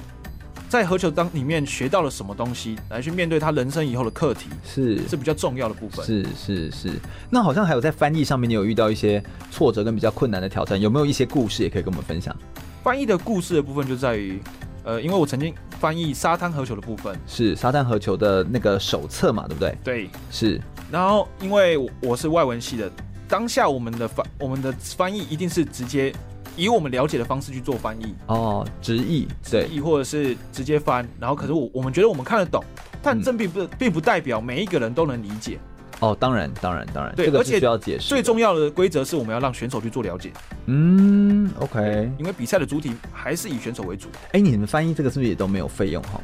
[0.70, 6.06] 在合球当里面学到了什么东西，来去面对他人生以后的课题，是是比较重要的部分。
[6.06, 6.92] 是是是。
[7.30, 12.36] 那好像还有在翻译上面，你有遇到一些挫折跟比较困难的挑战，有没有一些故事也可以跟我们分享？
[12.84, 14.42] 翻译的故事的部分就在于，
[14.84, 19.78] 呃，因为我曾经翻译沙滩合球的部分，是沙滩合球的那个手册嘛，对不对？
[19.86, 20.60] 对，是。
[20.92, 22.92] 然后因为我是外文系的，
[23.28, 26.14] 当下我们的翻我们的翻译一定是直接。
[26.56, 32.64] 以我们了解的方式去做翻译哦，直译对，直译或者是直接翻，然后可是我我们觉得我们看得懂，
[33.00, 35.60] 但这并不、嗯、并不代表每一个人都能理解。
[36.00, 38.10] 哦，当然当然当然，对，这个是需要解释。
[38.10, 40.32] 最重要的规则是我们要让选手去做了解。
[40.66, 44.08] 嗯，OK，因为比赛的主体还是以选手为主。
[44.32, 46.20] 哎，你们翻译这个是不是也都没有费用哈？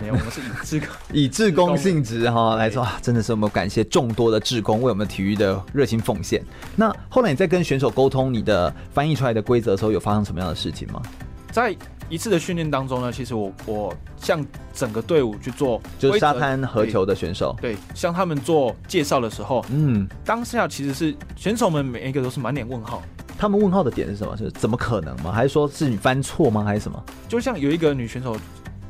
[0.00, 6.42] 没有，我们是以志工 以志工性质哈来说啊，真的是我们感谢众多的志工为我们体育的热情奉献。
[6.76, 11.02] 那后来你在跟选手沟通你的翻译出来的规则的时候，有发生什么样的事情吗？
[11.50, 11.74] 在
[12.10, 23.02] 一次的训练当中呢，其实我我向整个队伍去做，就是沙滩合球的选手，对，向他们做介绍的时候，嗯，当下其实是选手们每一个都是满脸问号。
[23.38, 24.36] 他们问号的点是什么？
[24.36, 25.30] 是怎么可能吗？
[25.32, 26.64] 还是说是你翻错吗？
[26.64, 27.02] 还是什么？
[27.28, 28.36] 就像有一个女选手。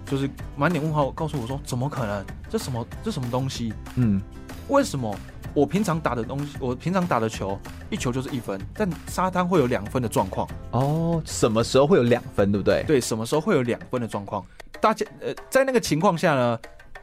[0.09, 2.25] 就是满脸问号，告诉我说：“怎么可能？
[2.49, 2.87] 这什么？
[3.05, 3.73] 这什么东西？
[3.97, 4.21] 嗯，
[4.69, 5.15] 为什么
[5.53, 7.59] 我平常打的东西，我平常打的球，
[7.91, 10.49] 一球就是一分，但沙滩会有两分的状况？
[10.71, 12.51] 哦，什么时候会有两分？
[12.51, 12.83] 对不对？
[12.87, 14.45] 对，什么时候会有两分的状况？
[14.81, 16.59] 大家呃，在那个情况下呢，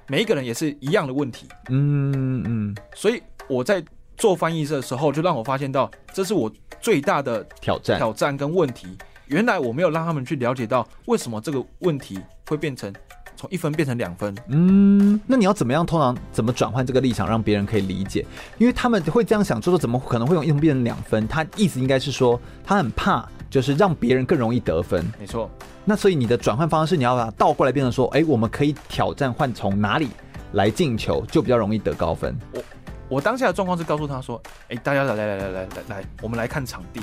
[0.07, 1.47] 每一个人也是一样的问题。
[1.69, 3.83] 嗯嗯，所以我在
[4.17, 6.51] 做翻译的时候，就让我发现到，这是我
[6.81, 8.97] 最大的挑战，挑战跟问题。”
[9.27, 12.93] 原来我没有让他们去了解到为什么这个问题会变成
[13.35, 14.33] 从一分变成两分。
[14.47, 15.85] 嗯，那你要怎么样？
[15.85, 18.25] 通常怎么转换这个立场，让别人可以理解？
[18.57, 21.27] 因为他们会这样想，就说怎么可能会用一分变成两分？
[21.27, 25.05] 他意思应该是说他很怕，就是让别人更容易得分。
[25.19, 25.49] 没错。
[25.83, 30.09] 那所以你的转换方式，你要把它倒过来，变成说，哎，我们可以挑战换从哪里
[30.53, 32.37] 来进球，就比较容易得高分。
[32.53, 32.63] 我
[33.09, 37.01] 我当下的状况是告诉他说，哎，大家来来来来来来来，我们来看场地。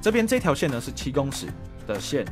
[0.00, 1.46] 这边这条线呢是七公尺
[1.86, 2.24] 的线，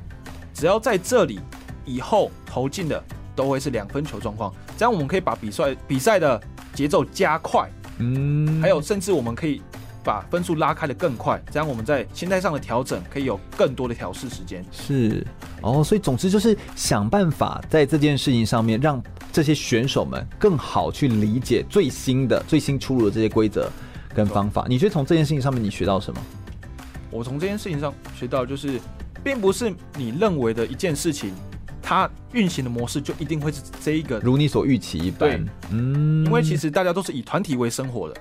[0.54, 1.40] 只要在这里
[1.84, 3.02] 以后投进的
[3.36, 6.40] 都会是两分球状况，这样我们可以把比赛比赛的
[6.74, 9.60] 节奏加快，嗯，还有甚至我们可以
[10.02, 14.64] 把分数拉开的更快，这样我们在心态上的调整可以有更多的调试时间。
[14.72, 15.26] 是
[15.60, 23.70] 哦，所以总之就是想办法在这件事情上面让这些选手们更好去理解最新的最新出炉的这些规则
[24.14, 24.64] 跟方法。
[24.68, 26.20] 你觉得从这件事情上面你学到什么？
[27.10, 28.80] 我从这件事情上学到，就是，
[29.24, 31.32] 并不是你认为的一件事情，
[31.82, 35.30] 它运行的模式就一定会是这一个，如你所预期一般。
[35.30, 38.20] 对，嗯，因为其实大家都是以团体为生活的。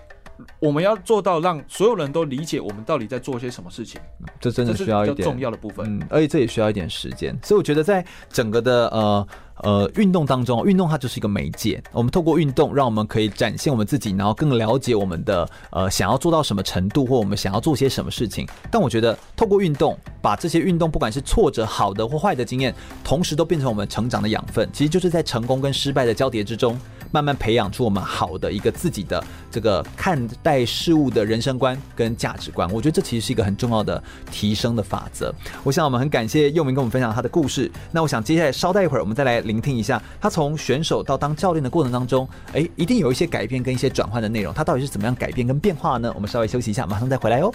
[0.60, 4.00] 我们要做到让所有人都理解我们到底在做些什么事情，
[4.40, 7.38] 这真的需要一点重要的部分，嗯，而且这也需要一点时间。
[7.44, 9.28] 所以我觉得在整个的呃
[9.64, 11.82] 呃运动当中，运动它就是一个媒介。
[11.92, 18.48] 我们透过运动，让我们可以展现我们自己，然后更了解我们的呃想要做到什么程度，或我们想要做些什么事情。
[18.72, 22.74] 但我觉得透过运动，把这些运动不管是挫折、好的或坏的经验，
[23.04, 24.68] 同时都变成我们成长的养分。
[24.72, 26.78] 其实就是在成功跟失败的交叠之中。
[27.12, 34.02] 慢慢培养出我们好的一个自己的这个看待事物的人生观跟价值观，我觉得这其实是一个很重要的
[34.32, 35.34] 提升的法则。
[35.64, 37.72] 我想我们很感谢佑明跟我们分享他的故事。
[37.92, 44.54] 那我想接下来稍待一会儿，我们再来聆听一下他从选手到当教练的过程当中，哎，一定有一些改变跟一些转换的内容。
[44.54, 46.12] 他到底是怎么样改变跟变化呢？
[46.16, 47.54] 我们稍微休息一下，马上再回来哦。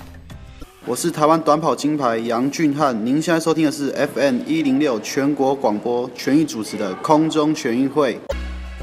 [0.84, 8.18] 我是台湾短跑金牌杨俊瀚，您现在收听的是 FM 一零六全国广播全域主持的空中全运会。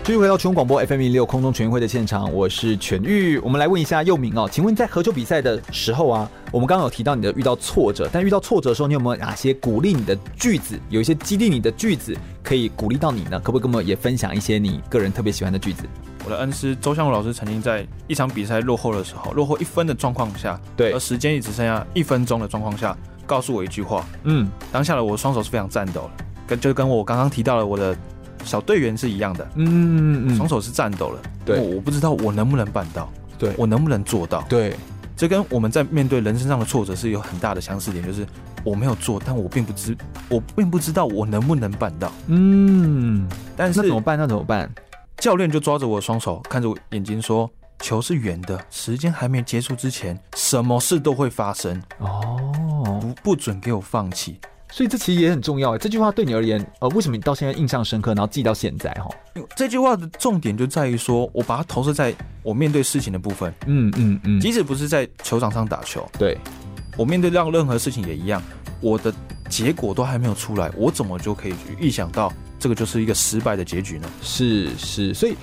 [0.01, 3.37] 继续回到全国广播 FM 一六空中全运会的现场，我是全玉。
[3.39, 10.79] 我们来问一下佑明哦，请问在合球比赛的时候啊，我们刚刚有提到你的遇到挫折，但遇到挫折的时候，你有没有哪些鼓励你的句子？
[10.89, 13.39] 有一些激励你的句子可以鼓励到你呢？
[13.39, 15.83] 可不可以跟我们也分享一些你个人特别喜欢的句子？
[16.25, 22.97] 我的恩师周相武老师曾经在一场比赛落后的时候，落后一分的状况下，对，而时间也只剩下一分钟的状况下，
[23.27, 27.95] 告诉我一句话，嗯，当下的我双手是非常颤抖的，跟就跟我刚刚提到了我的。
[28.43, 34.75] 小队员是一样的，嗯嗯嗯，双手是颤抖了，对，我不知道我能不能办到，对，我能不能做到，对，
[35.15, 38.25] 这跟我们在面对人生上的挫折是有很大的相似点，就是
[38.63, 39.95] 我没有做，但我并不知，
[40.29, 44.17] 我并不知道我能不能办到，嗯，但是那怎么办？
[44.17, 44.69] 那怎么办？
[45.17, 47.49] 教练就抓着我的双手，看着我眼睛说
[47.83, 51.81] ：“球是圆的，时间还没结束之前，什么事都会发生。
[51.97, 54.39] 哦，不不准给我放弃。”
[54.71, 55.77] 所以这其实也很重要。
[55.77, 58.91] 这句话对你而言，呃，为什么你到现在印象深刻，然后记到现在？
[58.93, 59.09] 哈，
[59.55, 62.13] 这句话的重点就在于说，我把它投射在
[62.43, 63.51] 我面对事情的部分。
[63.65, 66.37] 嗯嗯嗯，即使不是在球场上打球，对，
[66.95, 68.41] 我面对到任何事情也一样，
[68.79, 69.11] 我的
[69.49, 74.07] 结果都还没有出来，我怎么就可以预想到这个就是一个失败的结局呢？
[74.21, 75.35] 是是，所以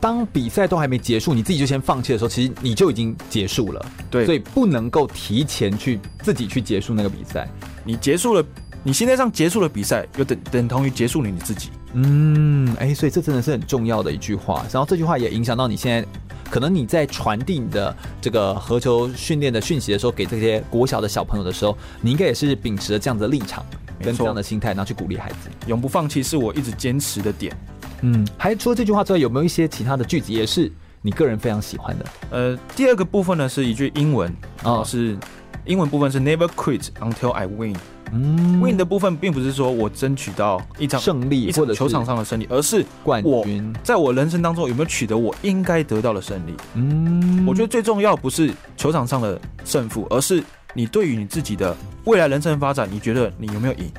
[0.00, 3.84] 当比赛都还没结束，你自己就先放弃的时候，其实你就已经结束了。
[4.10, 7.46] 对，所以不能够提前去自己去结束那个比赛，
[7.84, 8.42] 你结束了。
[8.82, 11.70] 你心态上结束了比赛，就等等同于结束了你自己。
[11.92, 14.64] 嗯，哎、欸，所以这真的是很重要的一句话。
[14.72, 16.08] 然后这句话也影响到你现在，
[16.50, 23.64] 可能你在传递你的这个合球训练的讯息的时候，给这些国小的小朋友的时候，你应该也是秉持着这样子的立场
[24.00, 25.50] 跟这样的心态，然后去鼓励孩子。
[25.66, 27.54] 永不放弃是我一直坚持的点。
[28.00, 30.72] 嗯，还除了这句话之外，有没有一些其他的句子也是
[31.02, 32.06] 你个人非常喜欢的？
[32.30, 35.18] 呃，第二个部分呢是一句英文，哦，是
[35.66, 37.76] 英文部分是 Never quit until I win。
[38.12, 43.74] 嗯，win 的部分并不是说我争取到一场胜利，或者球场上的胜利，而是冠军。
[43.82, 46.54] 在我人生当中有没有取得我应该得到的胜利？
[46.74, 50.42] 嗯，我觉得最重要不是球场上的胜负，而是
[50.74, 53.90] 你对于你自己的未来人生发展，你觉得你有没有赢？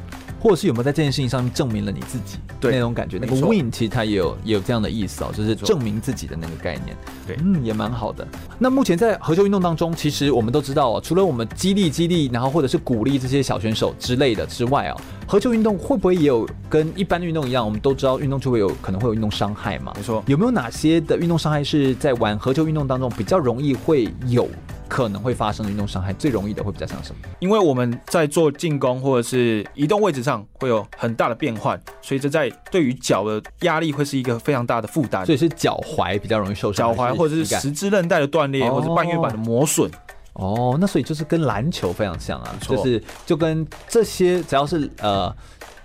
[0.42, 2.40] 或者是有没有在这件事情上面证明了你自己？
[2.60, 6.98] 对，那种感觉，那个 win 其实它也有也有这样的意思哦，就是证明自己的那个概念。
[7.28, 8.28] 对，嗯，也蛮好的。
[8.58, 17.64] 那目前在合球运动当中，其实我们都知道哦，除了我们激励激励，然后或者是鼓励这些小选手之类的之外啊，合球运动会不会也有跟一般的运动一样？
[17.64, 19.94] 我们都知道运动就会有可能会有运动伤害嘛？
[19.96, 20.24] 没错。
[20.26, 24.50] 有没有哪些的运动伤害是在玩合球运动当中比较容易会有？
[24.92, 27.22] 可能会发生的运动伤害，最容易的会比较像什么？
[27.40, 35.26] 因为我们在做进攻或者是移动位置上会有很大的变换，所以这在对于脚的压力会是一个非常大的负担。
[35.26, 39.90] 所以是脚踝比较容易受伤，脚踝或者是十字韧带的断裂，或者是半月板的磨损。
[40.34, 45.34] 哦，那所以就是跟篮球非常像啊，就是就跟这些只要是呃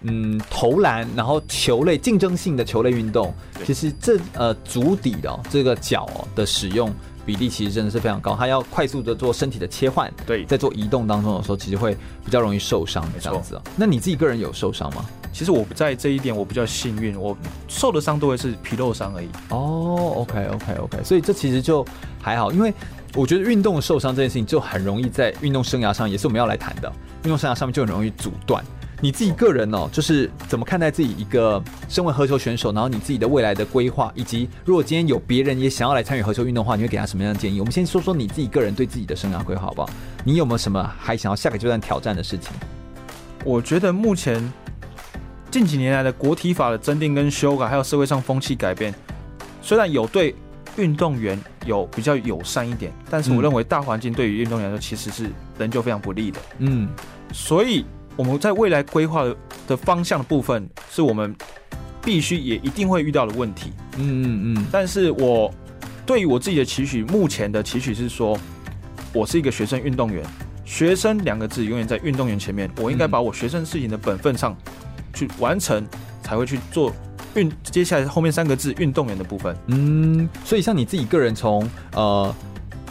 [0.00, 3.32] 嗯投篮，然后球类竞争性的球类运动，
[3.64, 6.92] 其实这呃足底的、哦、这个脚的使用。
[7.26, 10.10] 比例其实真的是非常高，他要快速的做身体的切换。
[10.24, 13.04] 对，在做移动当中的时候，其实会比较容易受伤。
[13.20, 13.60] 这样子。
[13.74, 15.04] 那你自己个人有受伤吗？
[15.32, 17.36] 其实我在这一点我比较幸运，我
[17.68, 19.28] 受的伤都会是皮肉伤而已。
[19.50, 21.84] 哦，OK，OK，OK，所以这其实就
[22.22, 22.72] 还好，因为
[23.14, 26.90] 我觉得运动受伤这件事情就很容易在运动生涯上，也是我们要来谈的。
[27.24, 28.64] 运动生涯上面就很容易阻断。
[29.02, 37.60] 你自己个人哦，就是怎么看待自己一个身为合球选手，然后你自己的未来的规划，以及如果今天有别人也想要来参与合球运动的话，你会给他什么样的建议？
[37.60, 39.90] 我们先说说你自己个人对自己的生涯规划好不好？
[40.24, 42.50] 你有没有什么还想要下个阶段挑战的事情？
[43.44, 44.50] 我觉得目前
[45.50, 48.94] 近几年来的国体法的增订跟修改，还有社会上风气改变，
[49.60, 50.34] 虽然有对
[50.78, 56.40] 运动员有比较友善一点，但是我认为大环境对于运动员来说其实是仍旧非常不利的。
[56.60, 56.88] 嗯，
[57.30, 57.84] 所以。
[58.16, 59.36] 我们在未来规划的
[59.68, 61.34] 的方向的部分，是我们
[62.02, 63.70] 必须也一定会遇到的问题。
[63.98, 64.66] 嗯嗯嗯。
[64.72, 65.52] 但是我
[66.04, 68.38] 对于我自己的期许，目前的期许是说，
[69.12, 70.24] 我是一个学生运动员，
[70.64, 74.56] 学生两个字永远在运动员前面，我应该把我学生事情的本分上
[75.12, 75.86] 去完成，
[76.22, 76.92] 才会去做。
[77.34, 82.34] 运接下来后面三个字运动员的部分，嗯，所以像你自己个人从呃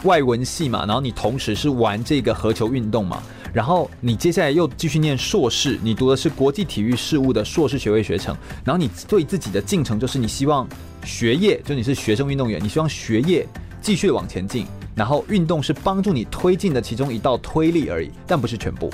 [0.04, 3.20] 外文系嘛，然后你同时是玩这个合球运动嘛，
[3.56, 10.68] 然后你接下来又继续念硕士，你读的是国际体育事务的硕士学位学程，然后你对自己的进程就是你希望
[11.06, 13.48] 学业，就你是学生运动员，你希望学业
[13.80, 18.92] 继续往前进，然后运动是帮助你推进的其中一道推力而已，但不是全部。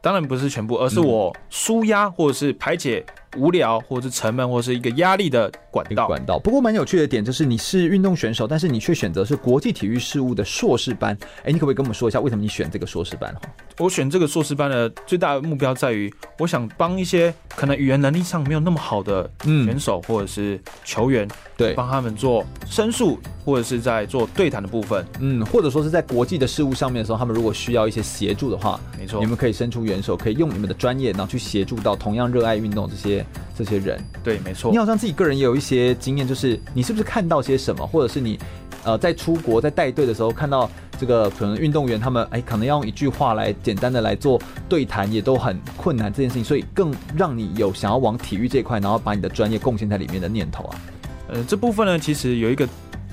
[0.00, 3.04] 当然不是全部，而是我舒压或者是排解。
[3.36, 6.06] 无聊，或者是沉闷，或者是一个压力的管道。
[6.06, 6.38] 管道。
[6.38, 11.16] 不过蛮有趣的点就是，你是运动选手，但是你却选择是国际体育事务的硕士班。
[11.44, 13.34] 哎，你可不可以跟我们说一下，为什么你选这个硕士班？
[13.78, 25.06] 我选这个硕士班的最大的目标在于，我想帮一些可能语言能力上没有那么好的选手或者是球员，对，帮他们做申诉，或者是在做对谈的部分。
[25.20, 33.24] 嗯，或者说是在国际的事务上面的时候，他们如果需要一些协助的话，没错，你们可以伸出援手，可以用你们的专业，然后去协助到同样热爱运动这些。
[33.58, 34.70] 这些人对，没错。
[34.70, 38.38] 你好像自己个人也有一些经验，就是你是不是看到些什么，或者是你
[38.84, 50.80] 呃在出国在带队的时候看到这个可能运动员他们哎可能要用一句话来简单的来做对谈，也都很困难这件事情，所以更让你有想要往体育这一块，然后把你的专业贡献在里面的念头啊。
[51.28, 52.66] 呃，这部分呢，其实有一个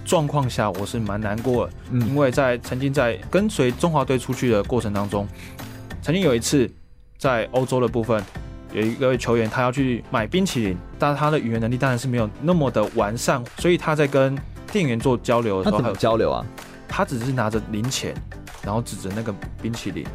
[0.05, 5.27] 状况下我是蛮难过的，因为在曾经在跟随中华队出去的过程当中，
[6.01, 6.69] 曾经有一次
[7.17, 8.23] 在欧洲的部分。
[8.75, 14.37] 有一个球员，他要去买冰淇淋，但是他的语言能力当然是没有那么的完善，所以他在跟
[14.69, 16.45] 店员做交流的时候，他怎么交流啊？
[16.85, 18.13] 他只是拿着零钱，
[18.61, 20.05] 然后指着那个冰淇淋。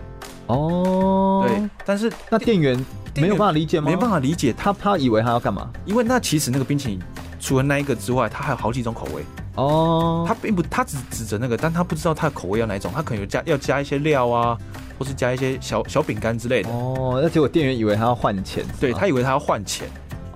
[0.46, 2.78] 哦，对，但是那店员
[3.16, 3.90] 没有办法理解吗？
[3.90, 5.70] 没办法理解，他他以为他要干嘛？
[5.86, 7.00] 因为那其实那个冰淇淋
[7.40, 9.24] 除了那一个之外，他还有好几种口味。
[9.56, 14.56] 哦，他并不，他只指着那个，但他不知道他的口味要哪一种，他可能有加要加一些料啊。
[14.98, 19.88] 或是加一些小小饼干之类的哦，那结果店员以为他要换钱，对，他以为他要换钱。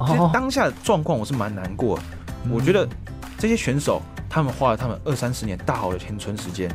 [0.07, 2.03] 其实当下的状况我是蛮难过的。
[2.51, 2.89] 我觉得
[3.37, 6.75] 这些选手他们花了他们二三十年大好的青春时间，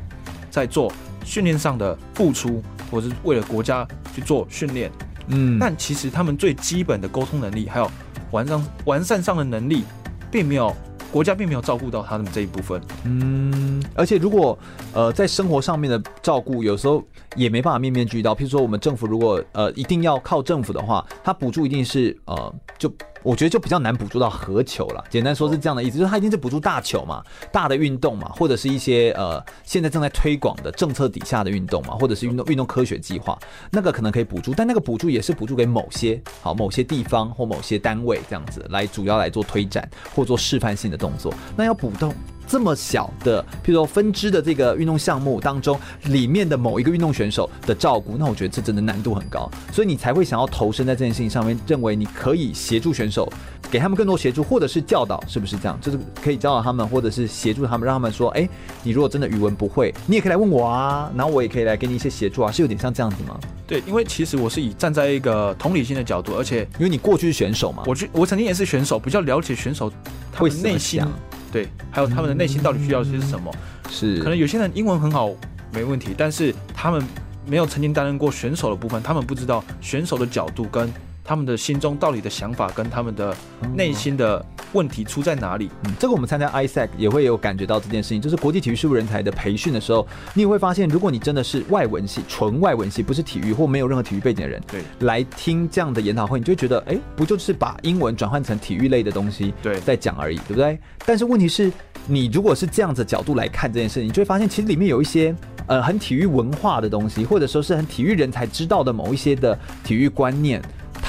[0.51, 0.93] 在做
[1.25, 2.61] 训练上的付出，
[2.91, 4.91] 或是为了国家去做训练。
[5.29, 7.89] 嗯，但其实他们最基本的沟通能力，还有
[8.29, 9.83] 完善完善上的能力，
[10.31, 10.75] 并没有。
[11.11, 14.55] 国家并没有照顾到他们这一部分，嗯，而且如果
[14.93, 17.03] 呃在生活上面的照顾，有时候
[17.35, 18.35] 也没办法面面俱到。
[18.35, 22.93] 譬如说，我们政府如果呃一定要靠政府的话，他补助一定是呃就。
[23.23, 25.03] 我觉得就比较难捕捉到合球了。
[25.09, 33.37] 简单说是这样的意思，就是它一定是捕捉大球嘛，大的运动嘛，或者是一些呃现在正在推广的政策底下的运动嘛，或者是运动运动科学计划，
[33.71, 41.33] 那个可能可以补助，但那个补助也是补助给某些好某些地方或某些单位这样子来主要来做推展或做示范性的动作。
[41.55, 42.13] 那要补动
[42.49, 53.31] 这么小的，譬如说分支的这个运动项目当中里面的某一个运动选手的照顾，那我觉得这真的难度很高，所以你才会想要投身在这件事情上面，认为你可以协助选手。
[53.71, 55.77] 给他们更多协助，或者是教导，是不是这样？
[55.79, 58.49] 就是可以教导他们，或者是协助他们，让他们说：“哎，
[58.81, 63.39] 你如果真的语文不会，你也可以来问我啊，然后我也可以来给你一些协助啊。”是有点像这样子吗？
[63.67, 69.91] 对，因为其实我是以站在一个同理心的角度，而且因为你过去是选手嘛，我去，我曾经也是选手，比较了解选手
[70.31, 71.03] 他们内心，
[71.51, 73.53] 对，还有他们的内心到底需要些什么。
[73.89, 75.31] 是，可能有些人英文很好，
[75.73, 77.03] 没问题，但是他们
[77.45, 80.91] 没有曾经担任过选手的部分，他们不知道选手的角度跟。
[81.29, 83.37] 他们的心中到底的想法跟他们的
[83.75, 85.69] 内心的问题出在哪里？
[85.83, 100.79] 嗯，这个我们参加 ISAC 也会有感觉到这件事情，就是国际体育事务人才的培训的时候，你也会发现，如果你真的是外文系，纯外文系，不是体育或没有任何体育背景的人，对，来听这样的研讨会，你就会觉得，哎，不就是把英文转换成体育类的东西，对，在讲而已，对不对？
[101.05, 101.71] 但是问题是，
[102.07, 105.35] 你如果是这样子的角度来看这件事情，你就会发现，其实里面有一些
[105.67, 110.59] 呃很体育文化的东西，或者说是很体育人才知道的某一些的体育观念。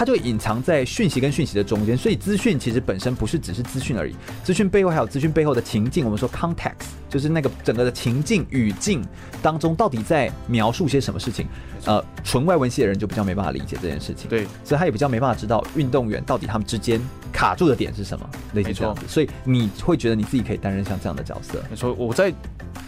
[0.00, 6.06] 它就隐藏在讯息跟讯息的中间，所以资讯其实本身不是只是资讯而已，资讯背后还有资讯背后的情境。
[6.06, 9.04] 我们说 context 就是那个整个的情境语境
[9.42, 11.46] 当中到底在描述些什么事情。
[11.84, 16.98] 呃，纯外文系的人就比较没办法理解这件事情，对，所以他也比较没办法知道运动员到底他们之间
[17.30, 19.02] 卡住的点是什么，类似这样子。
[19.06, 21.62] 所以你会觉得你自己可以担任像这样的角色？
[21.68, 22.32] 没错，我在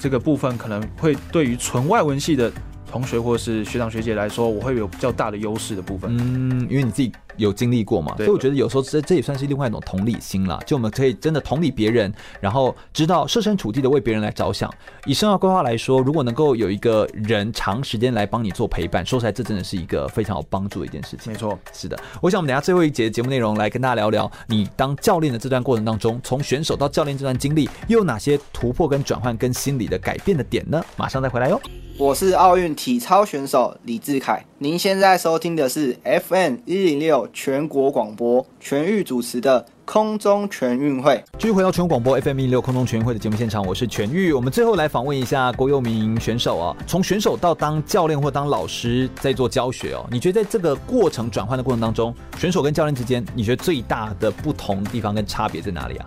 [0.00, 2.50] 这个部分可能会对于纯外文系的。
[2.92, 6.14] 同学或是学长学姐来说，我会有比较大的优势的部分。
[6.18, 10.60] 嗯，因为你自己有经历过嘛，所以我觉得有时候这这也算是另外一种同理心了。
[10.66, 14.72] 就我们可以真的同理别人，然后知道设身处地的为别人来着想。
[15.06, 21.32] 以生涯规划来说，如果能够有一个人长时间来帮你做陪伴，说出来，这真的是一个非常有帮助的一件事情。
[21.32, 21.98] 没错，是的。
[22.20, 30.82] 我想我们等下最后一节节目内容来跟大家聊聊，你当教练的这段过程当中，从选手到教练这段经历，又有哪些突破跟转换跟心理的改变的点呢？
[30.96, 31.60] 马上再回来哟。
[31.98, 41.20] 我是奥运体操选手李志凯，您现在收听的是 FM 一零六全国广播全域主持的空中全运会。
[41.36, 44.32] 继续回到全国广播 FM 一零六空中全运会的节目现场，我是全域。
[44.32, 56.06] 我们最后来访问一下郭佑明选手啊，从选手到当教练或当老师在做教学哦，你觉得在这个过程转换的过程当中，选手跟教练之间，你觉得最大的不同地方跟差别在哪里啊？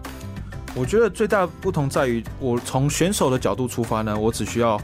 [0.73, 4.79] 我觉得最大的不同在于，我从选手的角度出发呢，我只需要。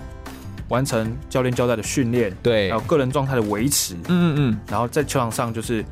[0.72, 5.84] 完成教练交代的训练，对，还有个人状态的维持，嗯嗯嗯，然后在球场上就是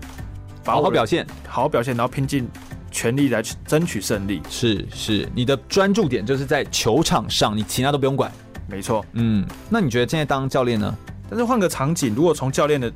[0.65, 2.47] 好好表现，好好表现，然后拼尽
[2.89, 4.41] 全力来争取胜利。
[4.49, 8.31] 是是，你的专注点就是在球场上，你其他都不用管。
[8.67, 10.95] 没错，嗯，那你觉得现在当教练呢？
[11.29, 12.89] 但是换个场景，如果从教练的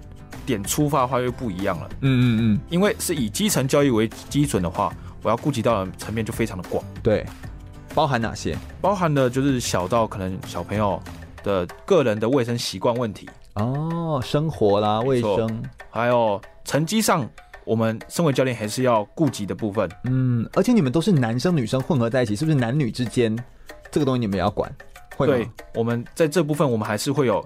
[0.46, 1.90] 点出发的话，又不一样了。
[2.00, 6.82] 嗯嗯嗯，因为是以基层教育为基准的话，我要顾及到的层面就非常的广。
[7.04, 7.26] 对，
[7.94, 8.58] 包含哪些？
[8.80, 11.02] 包含的就是小到可能小朋友。
[11.44, 17.30] 的个人的卫生习惯问题哦，生活啦，卫生，还有成绩上，
[17.66, 19.88] 我们身为教练还是要顾及的部分。
[20.06, 23.38] 嗯，而且你们都是男生女生混合在一起，是不是男女之间
[23.92, 24.74] 这个东西你们也要管？
[25.16, 25.34] 会吗？
[25.34, 27.46] 对，我们在这部分我们还是会有。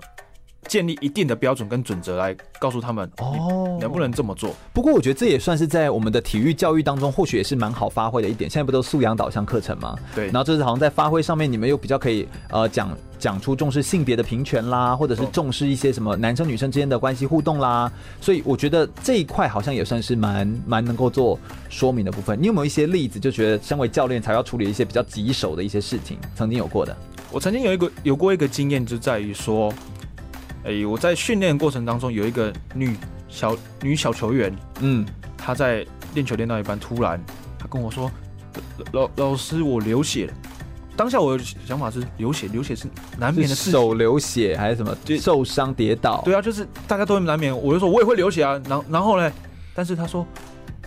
[0.68, 4.54] 建立一定的标准跟准则来告诉他们哦，能不能这么做？
[4.74, 8.50] 不过我觉得这也算是在我们的体育教育当中，或许也是蛮好发挥的一点。
[8.50, 9.96] 现在不都素养导向课程吗？
[10.14, 10.26] 对。
[10.26, 17.92] 然后这是好像在发挥上面，你们又比较可以呃讲讲出重视性别的平权啦，或者是重视一些什么男生女生之间的关系互动啦。
[18.20, 21.40] 所以我觉得这一块好像也算是蛮蛮能够做
[21.70, 22.40] 说明的部分。
[22.42, 26.96] 你有没有一些例子，就觉得身为教练才要处理一些比较棘手的一些事情，曾经有过的？
[27.32, 29.74] 我曾经有一个有过一个经验，就在于说。
[30.68, 32.94] 哎、欸，我在训练过程当中有一个女
[33.30, 35.06] 小女小球员，嗯，
[35.38, 37.24] 她在练球练到一半，突然
[37.58, 38.12] 她跟我说
[38.92, 40.34] ：“老老师，我流血了。”
[40.98, 42.86] 当下我的想法是流血，流血是
[43.18, 44.94] 难免的事，手流血还是什么？
[45.18, 46.22] 受伤跌倒？
[46.26, 47.58] 对啊，就是大家都会难免。
[47.58, 48.62] 我就说我也会流血啊。
[48.68, 49.32] 然后然后呢？
[49.74, 50.28] 但是他说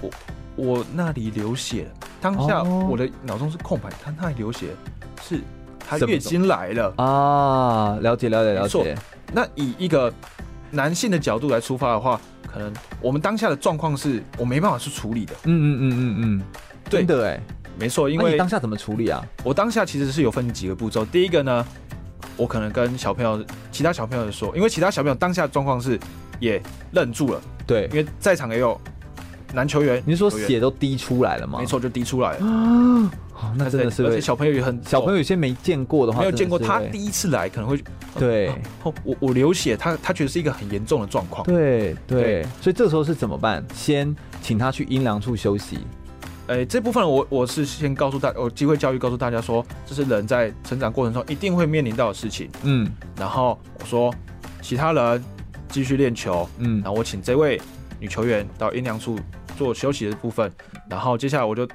[0.02, 0.10] 我
[0.56, 1.90] 我那里流血了。
[2.20, 4.66] 当下我的脑中是空白，他那里流血
[5.22, 5.40] 是
[5.88, 7.96] 他月经来了啊。
[8.02, 8.94] 了解了解了解。
[9.32, 10.12] 那以一个
[10.70, 12.20] 男性的角度来出发的话，
[12.52, 15.34] 可能我们当下的状况是我没办法去处理的。
[15.44, 16.42] 嗯嗯嗯嗯嗯，
[16.88, 17.40] 对的哎，
[17.78, 18.08] 没错。
[18.10, 19.24] 因为当下怎么处理啊？
[19.44, 21.04] 我当下其实是有分几个步骤。
[21.04, 21.66] 第一个呢，
[22.36, 25.98] 我可能跟小朋友、其他小朋友说，因为其他小朋友当下的状况是
[26.38, 26.60] 也
[26.92, 27.40] 愣住了。
[27.66, 28.80] 对，因为在场也有
[29.52, 30.02] 男球员。
[30.06, 31.58] 你是说血都滴出来了吗？
[31.58, 32.46] 没错，就滴出来了。
[32.46, 37.82] 哦，那真的是，而且小朋友也很小朋友有些没见过的话，没有见过，他第一次来可能会
[38.18, 38.48] 对，
[38.82, 43.64] 哦，我我流血，他他觉得是一个很严重的状况，对对，所以这时候是怎么办？
[43.74, 45.78] 先请他去阴凉处休息。
[46.48, 52.50] 哎，这部分我我是先告诉大，我机会教育告诉大家说，这是人在成长过程中一定会面临到的事情。
[52.64, 54.12] 嗯，然后我说
[54.60, 55.24] 其他人
[55.68, 57.60] 继续练球，嗯，然后我请这位
[58.00, 59.16] 女球员到阴凉处
[59.60, 60.50] 做休息的部分，
[60.88, 61.68] 然后接下来我就。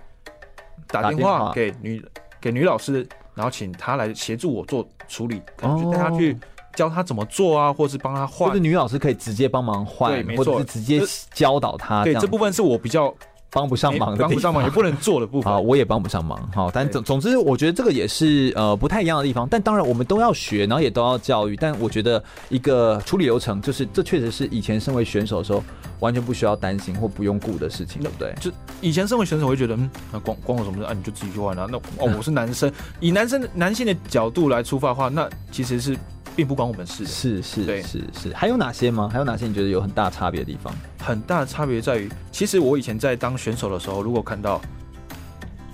[0.88, 2.03] 打电话给女
[2.39, 6.38] 给女老师，然后请她来协助我做处理，可能去带她去
[6.75, 8.47] 教她怎么做啊，或是帮她换。
[8.47, 11.01] 或者女老师可以直接帮忙换，对，没错，或者是直接
[11.33, 12.03] 教导她。
[12.03, 13.13] 对，这部分是我比较。
[13.51, 16.38] 帮不上忙的，帮不上忙也不能做的部 分啊，我也帮不上忙。
[16.53, 19.47] 好，但总总之，我觉得这个也是呃不太一样的地方。
[19.49, 21.55] 但当然，我们都要学，然后也都要教育。
[21.55, 25.63] 但我觉得一个处理流程，就是这确实是以前身为选手的时候
[25.99, 28.33] 完全不需要担心或不用顾的事情，对不对？
[28.39, 30.93] 就以前身为选手，我会觉得嗯，那关关我什么事啊？
[30.93, 31.67] 你就自己去玩啊。
[31.69, 35.97] 那哦，我是男生，以男生男性的角度来出发的话，那其实是。
[36.37, 38.33] 并不关我们事的，是是，对，是是。
[38.33, 39.09] 还有哪些吗？
[39.09, 40.75] 还有哪些你觉得有很大差别的地方？
[40.99, 44.59] 很大的差别在于，其实我以前在当选手的时候，如果看到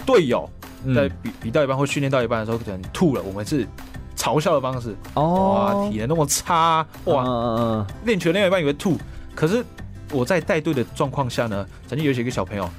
[0.05, 0.47] 队友
[0.93, 3.67] 在比比到一半或训练到一半的时候可能吐了，我们是
[4.15, 4.95] 嘲笑的方式。
[5.15, 8.99] 哦，哇，体能那么差，哇，练球练到一半以为吐。
[9.33, 9.65] 可是
[10.11, 12.69] 我在带队的状况下呢，曾经有几个小朋友，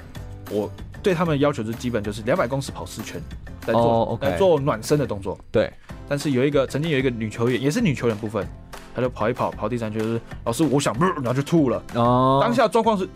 [0.50, 0.70] 我
[1.02, 3.20] 对他们的要求是基本就是两百公尺跑四圈，
[3.60, 5.38] 在做在做暖身的动作。
[5.50, 5.72] 对。
[6.08, 8.46] 但是有一个曾经有一个女球员，也是女球员部分，
[8.94, 11.82] 她就跑一跑，跑第三圈就是老师，我想，然后就吐了。
[11.94, 13.08] 哦，当下状况是，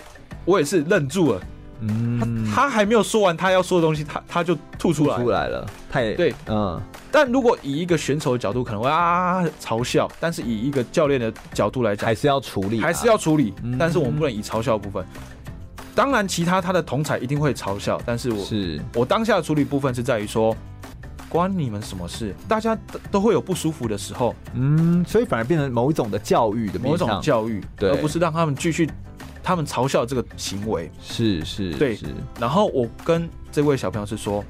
[0.46, 1.40] 我也是愣住了，
[1.80, 5.16] 嗯，他他还没有说完他要说的东西，他他就吐出来。
[5.16, 6.80] 出来了，太对，嗯。
[7.10, 13.54] 但如果以一个选手的角度，可能会啊嘲笑，但是以一个教练的角度来讲，还是要处理，还是要处理。
[13.78, 15.04] 但是我们不能以嘲笑的部分。
[15.94, 18.78] 当然，其他他的同才一定会嘲笑，但是我是。
[18.94, 20.54] 我当下的处理部分是在于说，
[21.26, 22.34] 关你们什么事？
[22.46, 22.76] 大家
[23.10, 28.86] 都会有不舒服的时候，嗯，所以反而变成某一种的教育的某一种教育，对，而不是让他们继续
[29.46, 31.96] 他们嘲笑这个行为，是是，对。
[32.40, 34.44] 然后我跟这位小朋友是说，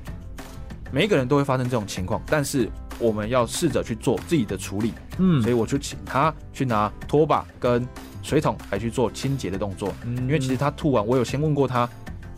[0.90, 2.66] 每一个人都会发生这种情况，但是
[2.98, 7.86] 我们要试着去做自己的处理，嗯，所以我就请他去拿拖把跟。
[8.22, 11.88] 水桶来去做清洁的动作，嗯，因为其实他吐完，我有先问过他，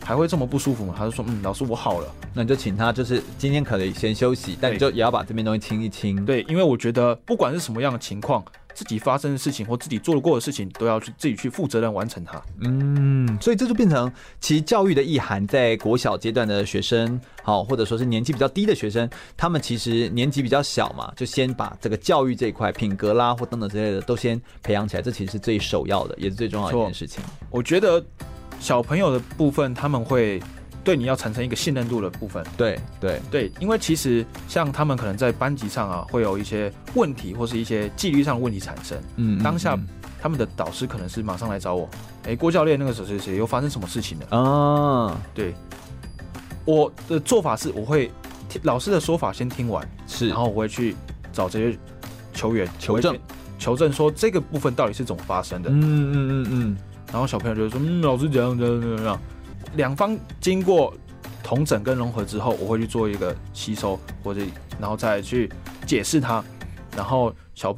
[0.03, 0.93] 还会这么不舒服吗？
[0.95, 2.07] 他就说，嗯，老师我好了。
[2.31, 6.23] 那你就请他，就是今天可能先休息，但你就也要把这边东西清一清。
[6.23, 8.45] 对，因为我觉得不管是什么样的情况。
[8.79, 12.41] 自己发生的事情或自己做过的事情，都要去自己去负责任完成它。
[12.61, 14.09] 嗯，所以这就变成
[14.39, 27.21] 其实教育的意涵，在国小阶段的学生，好，或者说是年纪比较低的学生，他们其实年纪比较小嘛，就先把这个教育这一块品格啦或等等之类的都先培养起来，这其实是最首要的，也是最重要的一件事情。
[27.49, 28.01] 我觉得
[28.61, 30.41] 小朋友的部分，他们会。
[30.83, 38.97] 对你要产生一个信任度的部分，对对对，因为其实像他们可能在班级上啊，会有一些问题或是一些纪律上的问题产生。
[39.17, 39.77] 嗯，当下
[40.21, 41.87] 他们的导师可能是马上来找我，
[42.25, 44.37] 哎，郭教练，那个谁谁谁又发生什么事情了？
[44.37, 45.53] 啊，对，
[46.65, 48.09] 我的做法是，我会
[48.63, 50.95] 老师的说法先听完，是，然后我会去
[51.31, 51.77] 找这些
[52.33, 53.17] 球员求证，
[53.59, 55.69] 求证说这个部分到底是怎么发生的。
[55.69, 56.77] 嗯嗯嗯嗯，
[57.11, 59.19] 然后小朋友就说，嗯，老师怎样怎样怎样。
[59.75, 60.93] 两方经过
[61.43, 64.41] 同整跟融合之后，我会去做一个吸收，或者
[64.79, 65.51] 然后再去
[65.85, 66.43] 解释它。
[66.95, 67.75] 然后小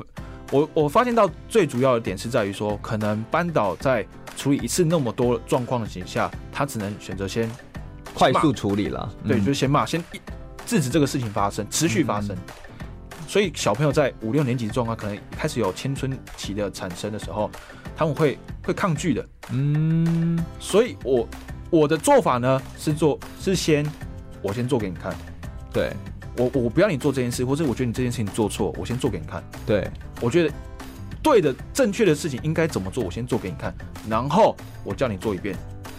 [0.52, 7.50] 我我发现到最主要的点是在于说，可能班导在处理一次那么多状况的情况下，他只能选择先
[8.14, 9.14] 快速处理了。
[9.28, 10.04] 对，就先骂，先
[10.66, 12.36] 制止这个事情发生，持续发生。
[13.28, 17.50] 所以小朋友在五六年级的状况，可能开始有青春期的产生的时候，
[17.96, 19.26] 他们会会抗拒的。
[19.52, 21.28] 嗯，所以我。
[21.72, 23.84] 我的做法呢是做是先
[24.44, 25.12] 我先做给你看，
[25.74, 25.92] 对。
[26.38, 29.44] 我我不要你做这件事，或者我觉得你这件事情做错，我先做给你看。
[29.66, 29.86] 对，
[30.22, 30.54] 我觉得
[31.22, 33.76] 对的正确的事情应该怎么做，我先做给你看，
[34.10, 34.56] 然后
[34.86, 35.54] 我叫你做一遍。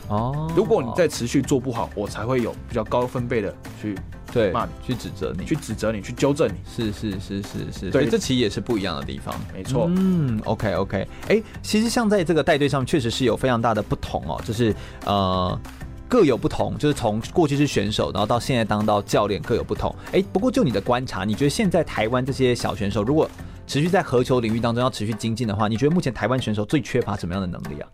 [0.08, 3.94] 哦，如果你再持续做不好，我才会有比较高分贝的去
[4.32, 6.54] 对骂你，去指责你，去指责你，去纠正你。
[6.64, 9.34] 是是是是是，对，这其实也是不一样的地方。
[9.52, 9.86] 没错。
[9.94, 14.74] 嗯，OK OK，哎、欸，其实像在这个带队上，确实是有非常大的不同哦，就是
[15.04, 15.60] 呃
[16.08, 19.94] 各有不同，就是从过去是选手，然后到现在当到教练各有不同。
[20.06, 23.30] 哎、欸，不过就你的观察，你觉得现在台湾这些小选手，如果
[23.66, 27.88] 持续在合球领域当中要持续精进的话，你觉得目前台湾选手最缺乏什么样的能力啊？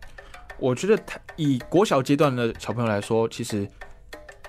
[0.58, 1.00] 我觉得
[1.36, 3.68] 以国小阶段的小朋友来说，其实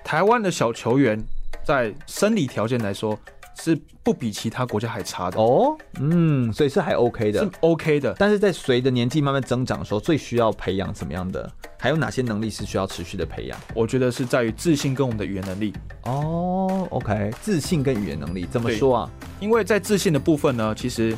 [0.03, 1.23] 台湾的小球员
[1.69, 3.15] 在生理条件来说
[3.61, 5.77] 是不比其他国家还差的哦。
[5.99, 8.11] 嗯，所以是还 OK 的，是 OK 的。
[8.17, 11.47] 但是在随着年纪慢慢增长的时候，最需要培养什么样的？
[11.77, 13.59] 还有哪些能力是需要持续的培养？
[13.75, 15.71] 我觉得是在于自信跟我们的语言能力。
[16.05, 19.11] 哦，OK，自信跟语言能力怎么说啊？
[19.39, 21.15] 因为在自信的部分呢，其实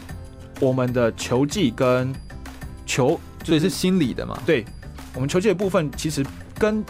[0.60, 2.14] 我们的球技跟
[2.86, 4.38] 球，所以是心理的嘛？
[4.46, 4.66] 对。
[5.14, 6.26] 我们球技的部分其实
[6.60, 6.84] 跟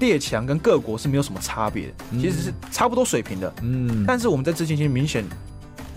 [0.00, 3.54] 列强跟各国是没有什么差别的，其实是差不多水平的。
[3.62, 5.24] 嗯，但是我们在自信心明显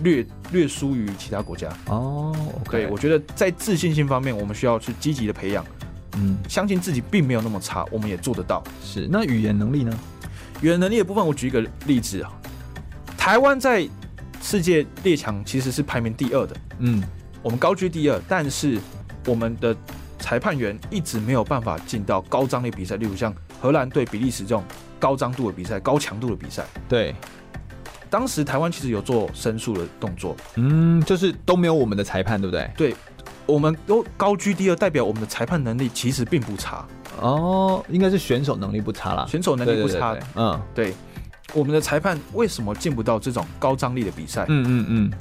[0.03, 1.69] 略略输于其他国家。
[1.87, 5.65] 哦，okay，对，我觉得在自信心方面，我们需要去积极的培养。
[6.17, 8.61] 嗯，相信自己并没有那么差，我们也做得到。
[8.83, 9.97] 是，那语言能力呢？
[10.61, 12.31] 语言能力的部分，我举一个例子啊，
[13.17, 13.89] 台湾在
[14.41, 16.55] 世界列强其实是排名第二的。
[16.79, 17.01] 嗯，
[17.41, 18.77] 我们高居第二，但是
[19.25, 19.75] 我们的。
[20.19, 24.61] 裁判员一直没有办法进到高张力比赛，例如像荷兰对比利时这种
[24.99, 26.65] 高张度的比赛、高强度的比赛。
[26.89, 27.15] 对，
[28.09, 32.69] 当时台湾其实有做申诉的动作，嗯，就是都没有我们的裁判，对不对？
[32.75, 32.95] 对，
[33.45, 36.85] 我们都高居第二，代表我们的裁判能力其实并不差。
[37.21, 40.11] 哦，应该是选手能力不差啦，选手能力不差。
[40.11, 40.93] 对对对对，嗯，对，
[41.53, 44.43] 我们的裁判为什么进不到这种高张力的比赛？
[44.49, 45.13] 嗯嗯嗯，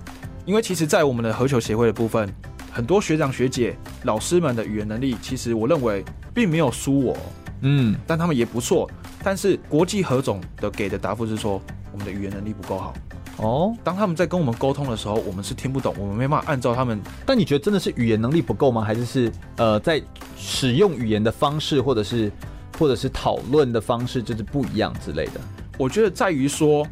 [0.44, 2.28] 因为其实，在我们的合球协会的部分。
[2.74, 7.14] 很多学长学姐、老师们的语言能力，其实我认为并没有输我，
[7.62, 8.88] 嗯，但他们也不错。
[9.24, 11.60] 但是国际合总的给的答复是说，
[11.92, 12.94] 我们的语言能力不够好。
[13.38, 17.00] 哦，当他们在跟我们沟通的时候，我们是听不懂，我们没办法按照他们。
[17.24, 18.82] 但你觉得真的是语言能力不够吗？
[18.82, 20.02] 还是是呃，在
[20.36, 22.30] 使用语言的方式，或者是
[22.78, 25.40] 或者是讨论的方式，就是不一样之类的？
[25.78, 26.86] 我觉得在于说，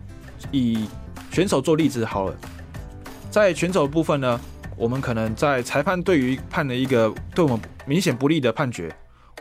[0.50, 0.88] 以
[1.30, 2.36] 选手做例子好了，
[3.30, 4.40] 在选手的部分呢。
[4.76, 8.90] 我们可能在裁判对于判了一个对我们明显不利的判决，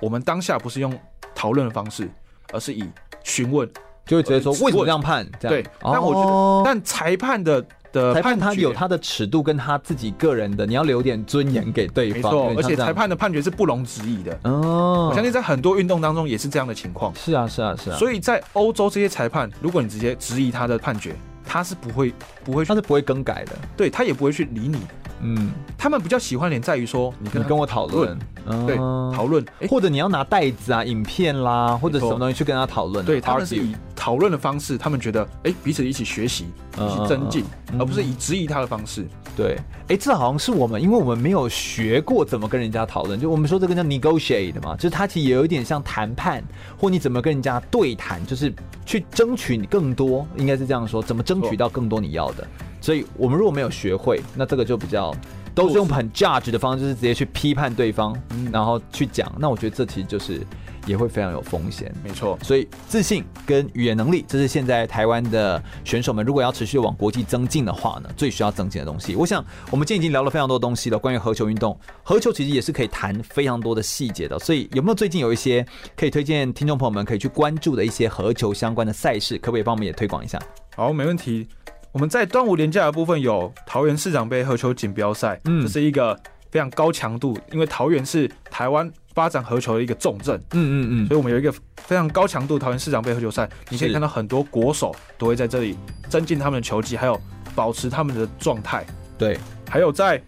[0.02, 0.94] 我们当下不是用
[1.36, 2.10] 讨论的方式，
[2.52, 2.84] 而是以
[3.24, 3.70] 询问，
[4.06, 5.28] 就会直接说为什么这样判？
[5.40, 12.32] 这样对，但我觉得，哦、但裁判的的裁判他有他的尺度跟他自己个人的，你要留点尊严给对方。
[12.34, 14.40] 没错，而且裁判的判决是不容置疑的。
[14.44, 17.14] 哦，我相信在很多运动当中也是这样的情况。
[17.16, 17.98] 是啊，是啊，是啊。
[17.98, 21.16] 所以在欧洲这些裁判，如果你直接质疑他的判决，
[21.50, 22.14] 他是不会
[22.46, 23.54] 不会，他是不会更改的。
[23.76, 24.78] 对他也不会去理你。
[25.22, 28.18] 嗯，他们比较喜欢点在于说，你跟你跟我讨论，
[28.66, 33.04] 对，嗯讨论，欸或者你要拿袋子啊、影片啦，或者什么东西去跟他讨论。
[33.04, 36.46] 对，他们是以讨论的方式，他们觉得，哎，彼此一起学习，
[36.76, 37.44] 一起增进，
[37.74, 39.06] 嗯而不是以质疑他的方式。
[39.36, 39.58] 对，
[39.90, 46.42] 哎，这好像是我们，因为我们没有学过怎么跟人家讨论，就我们说这个叫 negotiate 嘛，就是它其实也有一点像谈判，
[46.78, 48.54] 或你怎么跟人家对谈，就是
[48.90, 52.48] 去争取你更多，应该是这样说，怎么争取到更多你要的。
[52.82, 55.16] 所以我们如果没有学会，那这个就比较
[55.54, 58.20] 都是用很 judge 的方式，就是直接去批判对方，
[58.52, 59.32] 然后去讲。
[59.38, 60.42] 那我觉得这其实就是
[60.90, 61.94] 也会非常有风险。
[62.04, 69.16] 没错，所以自信跟语言能力，这是现在台湾的选手们如果要持续往国际增进的话呢，最需要增进的东西。
[69.16, 74.40] 我想我们今天已经聊了非常多东西了，关于合球运动，合球其实也是可以谈非常多的细节的。
[74.40, 75.66] 所以有没有最近有一些
[75.96, 80.42] 可以推荐听众朋友们可以去关注的一些合球相关的赛事，可不可以帮我们也推广一下？
[80.76, 81.48] 好，没问题。
[81.92, 86.16] 我们在端午连假的部分有桃园市长杯合球锦标赛，嗯，这是一个
[86.52, 88.90] 非常高强度，因为桃园是台湾
[89.20, 95.76] 发展合球的一个重镇，嗯嗯嗯，所以我们有一个非常高强度桃园市长杯合球赛，你可以看到很多国手都会在这里
[96.08, 97.20] 增进他们的球技，还有
[97.54, 98.86] 保持他们的状态。
[99.18, 99.38] 对，
[99.70, 100.22] 还有在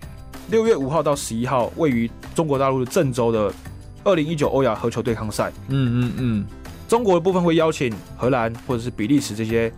[0.49, 3.49] 六月五号到十一号，位于中国大陆的郑州的
[4.03, 6.45] 二零一九欧亚合球对抗赛，嗯嗯嗯，
[6.89, 9.71] 中国的部分会邀请荷兰或者是比利时这些。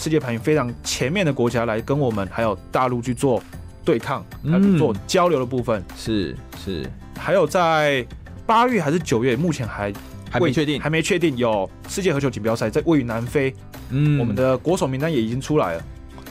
[0.00, 3.42] 世界排名非常前面的国家来跟我们还有大陆去做
[3.84, 6.88] 对抗，来做交流的部分，是是。
[7.18, 8.06] 还有在
[8.48, 9.92] 八月还是九月，目前还
[10.30, 13.54] 还没确定，还没确定有世界合球锦标赛在位于南非，
[13.90, 15.82] 嗯，我们的国手名单也已经出来了。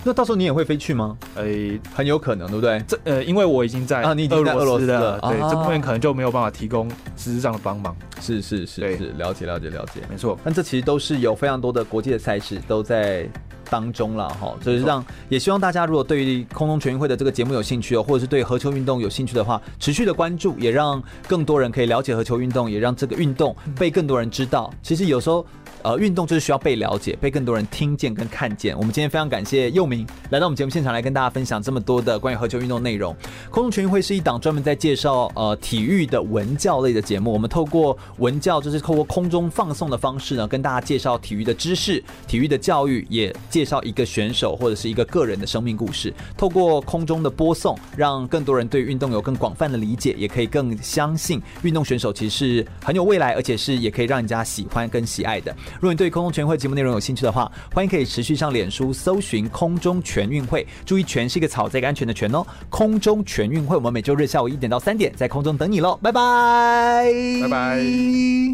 [0.04, 1.16] 那到时候你也会飞去吗？
[1.36, 2.84] 诶、欸，很有可能，对不对？
[2.88, 7.96] 这呃，因为我已经在啊，你已经在俄罗斯了，对，啊、这部分可能就没有办法提供实质上的帮忙。
[8.20, 10.40] 是是是是，了解了解了解，没错。
[10.44, 13.30] 但这其实都是有非常多的国际的赛事都在
[13.70, 24.74] 当中了哈，就是让也希望大家如果对于空中全运会的这个节目有兴趣哦，或者是对合球运动有兴趣的话，持续的关注，也让更多人可以了解合球运动，也让这个运动被更多人知道。
[24.82, 25.46] 其实有时候。
[25.84, 28.78] 呃，运动就是需要被了解，被更多人听见跟看见。
[28.78, 33.16] 我们今天非常感谢佑铭来到我们节目现场来跟大家分享这么多的关于合球运动内容。
[33.50, 37.32] 空中全运会是一档专门在介绍呃体育的文教类的节目。
[37.32, 46.14] 我们透过文教，就是透过空中放送的方式呢，跟大家介绍体育的知识、体育的教育，也介绍一个选手或者是一个个人的生命故事。
[46.36, 55.56] 透过空中的播送，让更多人对运动有更广泛的理解，也可以更相信运动选手其实是很有未来，而且是也可以让人家喜欢跟喜爱的。
[55.76, 62.46] 如果你对空中全运会节目内容有兴趣的话，欢迎可以持续上脸书搜寻“空中全运会”，注意“全”是一个草在一个安全的“全”哦。
[62.70, 67.12] 空中全运会，我们每周日下午一点到三点在空中等你喽，拜拜，
[67.42, 68.38] 拜拜。